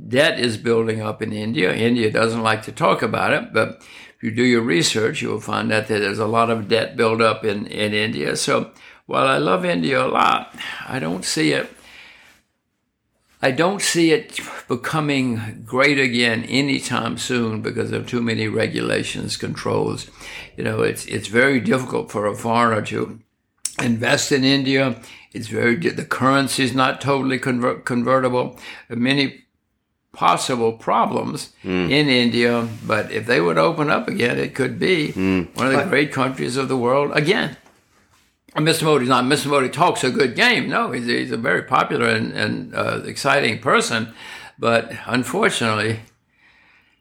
debt 0.06 0.38
is 0.38 0.56
building 0.56 1.02
up 1.02 1.20
in 1.20 1.32
India. 1.32 1.74
India 1.74 2.10
doesn't 2.10 2.42
like 2.42 2.62
to 2.62 2.72
talk 2.72 3.02
about 3.02 3.32
it, 3.32 3.52
but 3.52 3.82
you 4.20 4.30
do 4.30 4.42
your 4.42 4.62
research, 4.62 5.22
you 5.22 5.28
will 5.28 5.40
find 5.40 5.72
out 5.72 5.86
that 5.88 6.00
there's 6.00 6.18
a 6.18 6.26
lot 6.26 6.50
of 6.50 6.68
debt 6.68 6.96
built 6.96 7.20
up 7.20 7.44
in, 7.44 7.66
in 7.66 7.94
India. 7.94 8.36
So 8.36 8.72
while 9.06 9.26
I 9.26 9.38
love 9.38 9.64
India 9.64 10.04
a 10.04 10.08
lot, 10.08 10.54
I 10.86 10.98
don't 10.98 11.24
see 11.24 11.52
it. 11.52 11.70
I 13.40 13.52
don't 13.52 13.80
see 13.80 14.10
it 14.10 14.40
becoming 14.66 15.62
great 15.64 16.00
again 16.00 16.42
anytime 16.44 17.16
soon 17.18 17.62
because 17.62 17.92
of 17.92 18.08
too 18.08 18.20
many 18.20 18.48
regulations, 18.48 19.36
controls. 19.36 20.10
You 20.56 20.64
know, 20.64 20.82
it's 20.82 21.06
it's 21.06 21.28
very 21.28 21.60
difficult 21.60 22.10
for 22.10 22.26
a 22.26 22.34
foreigner 22.34 22.82
to 22.86 23.20
invest 23.80 24.32
in 24.32 24.42
India. 24.42 25.00
It's 25.32 25.46
very 25.46 25.76
the 25.76 26.04
currency 26.04 26.64
is 26.64 26.74
not 26.74 27.00
totally 27.00 27.38
convert, 27.38 27.84
convertible. 27.84 28.58
Many 28.88 29.44
possible 30.18 30.72
problems 30.72 31.52
mm. 31.62 31.88
in 31.88 32.08
India, 32.08 32.68
but 32.84 33.08
if 33.12 33.24
they 33.24 33.40
would 33.40 33.56
open 33.56 33.88
up 33.88 34.08
again, 34.08 34.36
it 34.36 34.52
could 34.52 34.76
be 34.76 35.12
mm. 35.12 35.46
one 35.56 35.68
of 35.68 35.72
the 35.72 35.88
great 35.88 36.10
countries 36.12 36.56
of 36.56 36.66
the 36.66 36.76
world 36.76 37.12
again. 37.14 37.56
And 38.56 38.66
Mr. 38.66 38.82
Modi's 38.82 39.08
not, 39.08 39.22
Mr. 39.26 39.46
Modi 39.46 39.68
talks 39.68 40.02
a 40.02 40.10
good 40.10 40.34
game. 40.34 40.68
No, 40.68 40.90
he's, 40.90 41.06
he's 41.06 41.30
a 41.30 41.36
very 41.36 41.62
popular 41.62 42.08
and, 42.08 42.32
and 42.32 42.74
uh, 42.74 43.02
exciting 43.04 43.60
person, 43.60 44.12
but 44.58 44.90
unfortunately, 45.06 46.00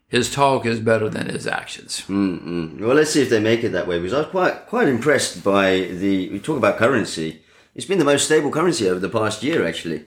his 0.06 0.32
talk 0.32 0.64
is 0.64 0.78
better 0.78 1.08
than 1.08 1.28
his 1.28 1.44
actions. 1.44 2.04
Mm-mm. 2.06 2.78
Well, 2.78 2.94
let's 2.94 3.10
see 3.10 3.22
if 3.22 3.30
they 3.30 3.40
make 3.40 3.64
it 3.64 3.70
that 3.70 3.88
way, 3.88 3.98
because 3.98 4.14
I 4.14 4.18
was 4.18 4.28
quite, 4.28 4.66
quite 4.68 4.86
impressed 4.86 5.42
by 5.42 5.80
the, 5.80 6.30
we 6.30 6.38
talk 6.38 6.56
about 6.56 6.78
currency. 6.78 7.42
It's 7.74 7.84
been 7.84 7.98
the 7.98 8.04
most 8.04 8.26
stable 8.26 8.52
currency 8.52 8.88
over 8.88 9.00
the 9.00 9.08
past 9.08 9.42
year, 9.42 9.66
actually. 9.66 10.06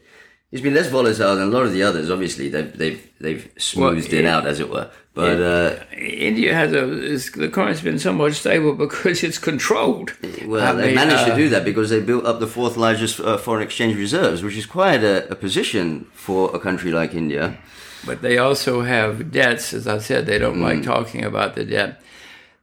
He's 0.51 0.59
been 0.59 0.73
less 0.73 0.89
volatile 0.89 1.37
than 1.37 1.47
a 1.47 1.51
lot 1.51 1.65
of 1.65 1.71
the 1.71 1.81
others. 1.81 2.11
Obviously, 2.11 2.49
they've 2.49 2.77
they've 2.77 3.09
they've 3.21 3.49
smoothed 3.57 4.11
well, 4.11 4.19
it 4.19 4.25
out, 4.25 4.45
as 4.45 4.59
it 4.59 4.69
were. 4.69 4.91
But 5.13 5.41
uh, 5.41 5.83
India 5.95 6.53
has 6.53 6.73
a 6.73 7.39
the 7.39 7.47
currency's 7.47 7.83
been 7.83 7.99
somewhat 7.99 8.33
stable 8.33 8.73
because 8.85 9.23
it's 9.23 9.37
controlled. 9.37 10.13
Well, 10.45 10.77
I 10.77 10.81
they 10.81 10.85
mean, 10.87 10.95
managed 10.95 11.23
uh, 11.23 11.29
to 11.29 11.35
do 11.37 11.47
that 11.49 11.63
because 11.63 11.89
they 11.89 12.01
built 12.01 12.25
up 12.25 12.41
the 12.41 12.47
fourth 12.47 12.75
largest 12.75 13.21
uh, 13.21 13.37
foreign 13.37 13.63
exchange 13.63 13.95
reserves, 13.95 14.43
which 14.43 14.57
is 14.57 14.65
quite 14.65 15.05
a, 15.05 15.29
a, 15.31 15.35
position 15.35 16.05
for 16.13 16.53
a 16.53 16.59
country 16.59 16.91
like 16.91 17.13
India. 17.13 17.57
But 18.05 18.21
they 18.21 18.37
also 18.37 18.81
have 18.81 19.31
debts, 19.31 19.73
as 19.73 19.87
I 19.87 19.99
said. 19.99 20.25
They 20.25 20.37
don't 20.37 20.57
mm. 20.57 20.63
like 20.63 20.83
talking 20.83 21.23
about 21.23 21.55
the 21.55 21.63
debt. 21.63 22.01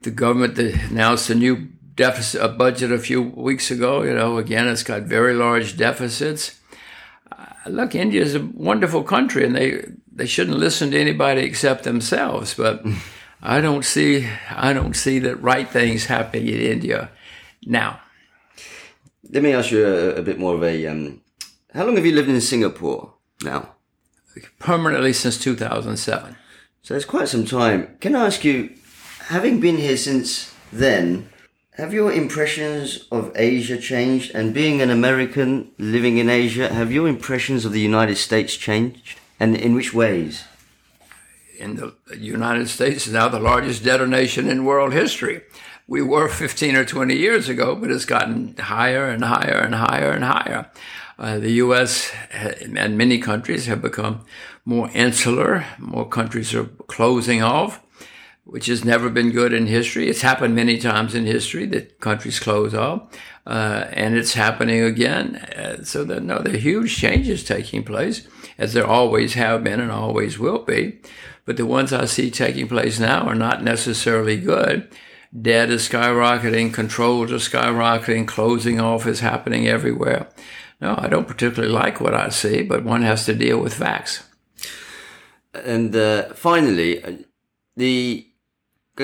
The 0.03 0.11
government 0.11 0.59
announced 0.59 1.31
a 1.31 1.35
new 1.35 1.68
deficit, 1.94 2.42
a 2.42 2.48
budget 2.48 2.92
a 2.92 2.98
few 2.98 3.22
weeks 3.22 3.70
ago. 3.70 4.03
You 4.03 4.14
know, 4.14 4.37
again, 4.37 4.68
it's 4.68 4.83
got 4.83 5.03
very 5.03 5.33
large 5.33 5.79
deficits 5.79 6.58
look, 7.70 7.94
India 7.94 8.22
is 8.22 8.35
a 8.35 8.44
wonderful 8.54 9.02
country, 9.02 9.44
and 9.44 9.54
they 9.54 9.85
they 10.12 10.26
shouldn't 10.26 10.59
listen 10.59 10.90
to 10.90 11.00
anybody 11.00 11.42
except 11.42 11.85
themselves. 11.85 12.54
But 12.54 12.85
I 13.42 13.61
don't 13.61 13.85
see 13.85 14.28
I 14.50 14.72
don't 14.72 14.94
see 14.94 15.18
that 15.20 15.42
right 15.42 15.68
things 15.68 16.07
happening 16.07 16.48
in 16.48 16.61
India 16.61 17.11
now. 17.66 18.00
let 19.31 19.42
me 19.42 19.52
ask 19.52 19.70
you 19.70 19.87
a, 19.87 20.16
a 20.16 20.22
bit 20.22 20.38
more 20.38 20.54
of 20.54 20.62
a. 20.62 20.87
Um, 20.87 21.20
how 21.74 21.85
long 21.85 21.96
have 21.96 22.07
you 22.07 22.12
lived 22.14 22.28
in 22.28 22.40
Singapore 22.40 23.14
now? 23.42 23.74
Permanently 24.59 25.12
since 25.12 25.38
2007. 25.38 26.37
So 26.83 26.94
it's 26.94 27.04
quite 27.04 27.28
some 27.28 27.44
time. 27.44 27.96
Can 28.00 28.14
I 28.14 28.26
ask 28.26 28.44
you, 28.44 28.74
having 29.26 29.61
been 29.61 29.76
here 29.76 29.96
since 29.96 30.54
then, 30.72 31.28
have 31.78 31.94
your 31.94 32.12
impressions 32.12 33.06
of 33.12 33.30
Asia 33.36 33.78
changed? 33.78 34.34
And 34.34 34.52
being 34.52 34.82
an 34.82 34.90
American 34.90 35.70
living 35.78 36.18
in 36.18 36.28
Asia, 36.28 36.68
have 36.68 36.90
your 36.90 37.06
impressions 37.06 37.64
of 37.64 37.72
the 37.72 37.80
United 37.80 38.16
States 38.16 38.56
changed? 38.56 39.18
And 39.38 39.56
in 39.56 39.74
which 39.74 39.94
ways? 39.94 40.44
In 41.56 41.76
the 41.76 41.94
United 42.16 42.68
States 42.68 43.06
is 43.06 43.12
now 43.12 43.28
the 43.28 43.38
largest 43.38 43.84
debtor 43.84 44.08
nation 44.08 44.48
in 44.48 44.64
world 44.64 44.92
history. 44.92 45.42
We 45.86 46.02
were 46.02 46.28
15 46.28 46.74
or 46.74 46.84
20 46.84 47.16
years 47.16 47.48
ago, 47.48 47.76
but 47.76 47.90
it's 47.90 48.04
gotten 48.04 48.56
higher 48.56 49.08
and 49.08 49.24
higher 49.24 49.58
and 49.58 49.74
higher 49.76 50.10
and 50.10 50.24
higher. 50.24 50.70
Uh, 51.16 51.38
the 51.38 51.52
U.S. 51.52 52.12
and 52.32 52.98
many 52.98 53.18
countries 53.18 53.66
have 53.66 53.82
become 53.82 54.24
more 54.64 54.90
insular. 54.94 55.64
More 55.78 56.08
countries 56.08 56.54
are 56.54 56.66
closing 56.86 57.42
off, 57.42 57.80
which 58.48 58.64
has 58.64 58.82
never 58.82 59.11
been 59.11 59.30
good 59.30 59.52
in 59.52 59.66
history. 59.66 60.08
It's 60.08 60.22
happened 60.22 60.54
many 60.54 60.78
times 60.78 61.14
in 61.14 61.26
history 61.26 61.66
that 61.66 62.00
countries 62.00 62.40
close 62.40 62.72
off, 62.72 63.02
uh, 63.46 63.84
and 63.92 64.16
it's 64.16 64.32
happening 64.32 64.82
again. 64.82 65.37
Uh, 65.37 65.84
so 65.84 66.02
there, 66.02 66.18
no, 66.18 66.38
there 66.38 66.54
are 66.54 66.58
huge 66.58 66.96
changes 66.96 67.44
taking 67.44 67.84
place, 67.84 68.26
as 68.56 68.72
there 68.72 68.87
always 68.87 69.34
have 69.34 69.62
been 69.62 69.80
and 69.80 69.92
always 69.92 70.38
will 70.38 70.61
be. 70.61 70.98
But 71.44 71.58
the 71.58 71.66
ones 71.66 71.92
I 71.92 72.06
see 72.06 72.30
taking 72.30 72.68
place 72.68 72.98
now 72.98 73.26
are 73.26 73.34
not 73.34 73.62
necessarily 73.62 74.38
good. 74.38 74.90
Debt 75.38 75.68
is 75.68 75.87
skyrocketing, 75.87 76.72
controls 76.72 77.30
are 77.30 77.37
skyrocketing, 77.37 78.26
closing 78.26 78.80
off 78.80 79.06
is 79.06 79.20
happening 79.20 79.68
everywhere. 79.68 80.26
No, 80.80 80.94
I 80.96 81.08
don't 81.08 81.28
particularly 81.28 81.72
like 81.72 82.00
what 82.00 82.14
I 82.14 82.30
see, 82.30 82.62
but 82.62 82.82
one 82.82 83.02
has 83.02 83.26
to 83.26 83.34
deal 83.34 83.61
with 83.61 83.74
facts. 83.74 84.24
And 85.52 85.94
uh, 85.94 86.32
finally, 86.32 87.04
uh, 87.04 87.12
the 87.76 88.27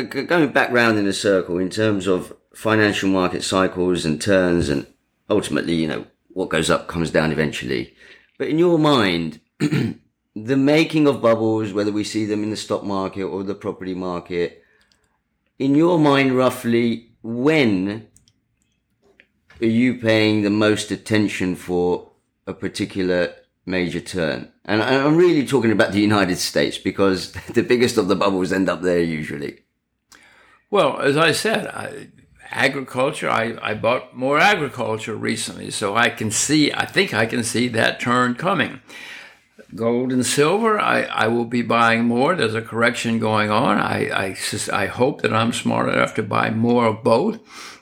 going 0.03 0.53
back 0.53 0.71
round 0.71 0.99
in 0.99 1.07
a 1.07 1.13
circle 1.13 1.59
in 1.59 1.71
terms 1.71 2.07
of 2.07 2.37
financial 2.53 3.09
market 3.09 3.43
cycles 3.43 4.05
and 4.05 4.21
turns, 4.21 4.69
and 4.69 4.87
ultimately, 5.31 5.75
you 5.75 5.89
know, 5.89 6.07
what 6.29 6.49
goes 6.51 6.71
up 6.71 6.89
comes 6.89 7.11
down 7.11 7.33
eventually. 7.33 7.95
But 8.39 8.49
in 8.49 8.59
your 8.59 8.79
mind, 8.79 9.41
the 9.59 10.57
making 10.57 11.07
of 11.07 11.23
bubbles, 11.23 11.73
whether 11.73 11.93
we 11.93 12.05
see 12.05 12.25
them 12.25 12.43
in 12.43 12.51
the 12.51 12.57
stock 12.57 12.83
market 12.83 13.23
or 13.23 13.43
the 13.43 13.55
property 13.55 13.95
market, 13.95 14.63
in 15.59 15.75
your 15.75 15.99
mind, 15.99 16.33
roughly, 16.33 17.13
when 17.23 18.09
are 19.61 19.67
you 19.67 19.95
paying 19.95 20.43
the 20.43 20.51
most 20.51 20.91
attention 20.91 21.55
for 21.55 22.11
a 22.47 22.53
particular 22.53 23.33
major 23.65 24.01
turn? 24.01 24.53
And 24.65 24.83
I'm 24.83 25.17
really 25.17 25.47
talking 25.47 25.71
about 25.71 25.93
the 25.93 26.01
United 26.01 26.39
States 26.39 26.79
because 26.79 27.33
the 27.55 27.63
biggest 27.63 27.97
of 27.97 28.09
the 28.09 28.17
bubbles 28.17 28.53
end 28.53 28.69
up 28.69 28.83
there 28.83 29.01
usually. 29.01 29.64
Well, 30.75 31.01
as 31.01 31.17
I 31.17 31.31
said, 31.31 31.69
I, 31.69 32.09
agriculture, 32.51 33.31
I, 33.31 33.57
I 33.63 33.75
bought 33.75 34.17
more 34.17 34.41
agriculture 34.41 35.15
recently, 35.15 35.71
so 35.71 35.95
I 35.95 36.09
can 36.09 36.33
see, 36.33 36.73
I 36.73 36.85
think 36.85 37.15
I 37.15 37.27
can 37.27 37.45
see 37.45 37.69
that 37.69 38.01
turn 38.01 38.35
coming. 38.35 38.81
Gold 39.77 40.11
and 40.11 40.27
silver, 40.27 40.81
I, 40.81 41.03
I 41.03 41.29
will 41.29 41.45
be 41.45 41.63
buying 41.63 42.07
more. 42.07 42.35
There's 42.35 42.57
a 42.57 42.61
correction 42.61 43.21
going 43.21 43.53
on. 43.53 43.79
I, 43.79 44.33
I, 44.33 44.37
I 44.73 44.87
hope 44.87 45.23
that 45.23 45.33
I'm 45.33 45.53
smart 45.53 45.91
enough 45.91 46.13
to 46.15 46.25
buy 46.25 46.51
more 46.51 46.87
of 46.87 47.05
both 47.05 47.39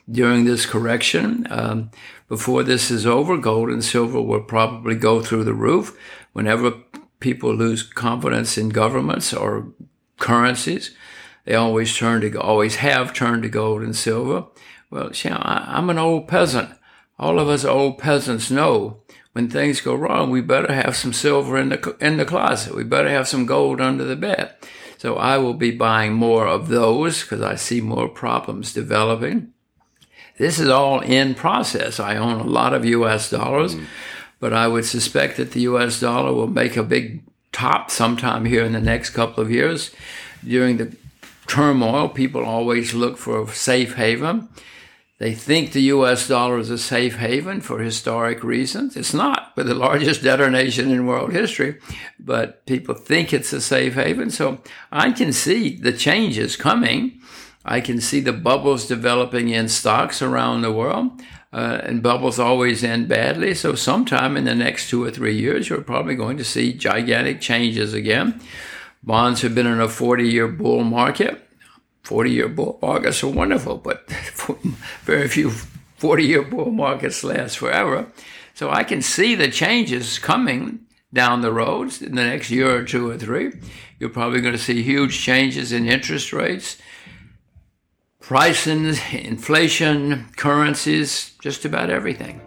during 0.07 0.45
this 0.45 0.67
correction. 0.67 1.47
Um, 1.49 1.89
before 2.29 2.61
this 2.61 2.91
is 2.91 3.07
over, 3.07 3.37
gold 3.37 3.69
and 3.69 3.83
silver 3.83 4.21
will 4.21 4.43
probably 4.43 4.93
go 4.93 5.19
through 5.19 5.45
the 5.45 5.55
roof. 5.55 5.97
Whenever 6.33 6.73
people 7.19 7.55
lose 7.55 7.81
confidence 7.81 8.55
in 8.55 8.69
governments 8.69 9.33
or 9.33 9.73
currencies, 10.19 10.95
they 11.45 11.55
always 11.55 11.95
turn 11.95 12.21
to, 12.21 12.39
always 12.39 12.77
have 12.77 13.13
turned 13.13 13.43
to 13.43 13.49
gold 13.49 13.81
and 13.81 13.95
silver. 13.95 14.45
Well, 14.89 15.11
you 15.13 15.29
know, 15.29 15.37
I, 15.37 15.65
I'm 15.77 15.89
an 15.89 15.97
old 15.97 16.27
peasant. 16.27 16.69
All 17.19 17.39
of 17.39 17.49
us 17.49 17.65
old 17.65 17.97
peasants 17.97 18.49
know 18.49 19.01
when 19.33 19.49
things 19.49 19.81
go 19.81 19.95
wrong, 19.95 20.29
we 20.29 20.41
better 20.41 20.71
have 20.71 20.95
some 20.95 21.11
silver 21.11 21.57
in 21.57 21.69
the 21.69 21.95
in 21.99 22.17
the 22.17 22.25
closet. 22.25 22.75
We 22.75 22.83
better 22.83 23.09
have 23.09 23.27
some 23.27 23.45
gold 23.45 23.81
under 23.81 24.03
the 24.03 24.15
bed. 24.15 24.53
So 24.97 25.17
I 25.17 25.37
will 25.37 25.55
be 25.55 25.71
buying 25.71 26.13
more 26.13 26.47
of 26.47 26.69
those 26.69 27.23
because 27.23 27.41
I 27.41 27.55
see 27.55 27.81
more 27.81 28.07
problems 28.07 28.71
developing. 28.71 29.51
This 30.37 30.59
is 30.59 30.69
all 30.69 31.01
in 31.01 31.35
process. 31.35 31.99
I 31.99 32.15
own 32.15 32.39
a 32.39 32.43
lot 32.43 32.73
of 32.73 32.85
US 32.85 33.29
dollars, 33.29 33.75
mm. 33.75 33.85
but 34.39 34.53
I 34.53 34.67
would 34.67 34.85
suspect 34.85 35.37
that 35.37 35.51
the 35.51 35.61
US 35.61 35.99
dollar 35.99 36.33
will 36.33 36.47
make 36.47 36.77
a 36.77 36.83
big 36.83 37.23
top 37.51 37.91
sometime 37.91 38.45
here 38.45 38.63
in 38.63 38.73
the 38.73 38.81
next 38.81 39.11
couple 39.11 39.43
of 39.43 39.51
years. 39.51 39.91
During 40.45 40.77
the 40.77 40.95
turmoil, 41.47 42.09
people 42.09 42.43
always 42.43 42.93
look 42.93 43.17
for 43.17 43.41
a 43.41 43.47
safe 43.47 43.95
haven. 43.95 44.49
They 45.19 45.33
think 45.33 45.71
the 45.71 45.83
US 45.83 46.27
dollar 46.27 46.57
is 46.57 46.69
a 46.69 46.77
safe 46.77 47.15
haven 47.15 47.61
for 47.61 47.79
historic 47.79 48.43
reasons. 48.43 48.97
It's 48.97 49.13
not. 49.13 49.53
We're 49.55 49.63
the 49.63 49.73
largest 49.73 50.23
debtor 50.23 50.49
nation 50.49 50.91
in 50.91 51.05
world 51.05 51.31
history, 51.31 51.79
but 52.19 52.65
people 52.65 52.95
think 52.95 53.31
it's 53.31 53.53
a 53.53 53.61
safe 53.61 53.93
haven. 53.93 54.31
So 54.31 54.61
I 54.91 55.11
can 55.11 55.31
see 55.31 55.77
the 55.77 55.93
changes 55.93 56.55
coming. 56.55 57.21
I 57.63 57.79
can 57.79 58.01
see 58.01 58.19
the 58.19 58.33
bubbles 58.33 58.87
developing 58.87 59.49
in 59.49 59.69
stocks 59.69 60.21
around 60.21 60.61
the 60.61 60.73
world. 60.73 61.21
Uh, 61.53 61.79
and 61.83 62.01
bubbles 62.01 62.39
always 62.39 62.83
end 62.83 63.07
badly. 63.07 63.53
So, 63.53 63.75
sometime 63.75 64.35
in 64.35 64.43
the 64.43 64.55
next 64.55 64.89
two 64.89 65.03
or 65.03 65.11
three 65.11 65.37
years, 65.37 65.69
you're 65.69 65.81
probably 65.81 66.15
going 66.15 66.35
to 66.37 66.43
see 66.43 66.73
gigantic 66.73 67.41
changes 67.41 67.93
again. 67.93 68.41
Bonds 69.03 69.41
have 69.41 69.53
been 69.53 69.67
in 69.67 69.81
a 69.81 69.89
40 69.89 70.27
year 70.27 70.47
bull 70.47 70.83
market. 70.83 71.47
40 72.03 72.31
year 72.31 72.47
bull 72.47 72.79
markets 72.81 73.23
are 73.23 73.27
wonderful, 73.27 73.77
but 73.77 74.09
very 75.03 75.27
few 75.27 75.49
40 75.49 76.23
year 76.23 76.41
bull 76.41 76.71
markets 76.71 77.23
last 77.23 77.57
forever. 77.57 78.07
So, 78.53 78.69
I 78.69 78.83
can 78.83 79.01
see 79.01 79.35
the 79.35 79.49
changes 79.49 80.19
coming 80.19 80.81
down 81.11 81.41
the 81.41 81.51
road 81.51 82.01
in 82.01 82.15
the 82.15 82.23
next 82.23 82.49
year 82.51 82.77
or 82.77 82.83
two 82.83 83.09
or 83.09 83.17
three. 83.17 83.51
You're 83.99 84.09
probably 84.09 84.41
going 84.41 84.53
to 84.53 84.59
see 84.59 84.83
huge 84.83 85.19
changes 85.19 85.71
in 85.71 85.87
interest 85.87 86.33
rates 86.33 86.77
prices, 88.23 89.01
inflation, 89.11 90.25
currencies, 90.37 91.33
just 91.41 91.65
about 91.65 91.89
everything. 91.89 92.41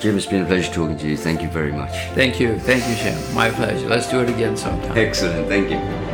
Jim, 0.00 0.16
it's 0.16 0.26
been 0.26 0.42
a 0.42 0.46
pleasure 0.46 0.72
talking 0.72 0.98
to 0.98 1.08
you. 1.08 1.16
Thank 1.16 1.42
you 1.42 1.48
very 1.48 1.72
much. 1.72 1.90
Thank 2.14 2.38
you. 2.38 2.58
Thank 2.58 2.86
you, 2.88 2.94
Jim. 2.96 3.34
My 3.34 3.50
pleasure. 3.50 3.88
Let's 3.88 4.10
do 4.10 4.20
it 4.20 4.28
again 4.28 4.56
sometime. 4.56 4.96
Excellent. 4.96 5.48
Thank 5.48 5.70
you. 5.70 6.05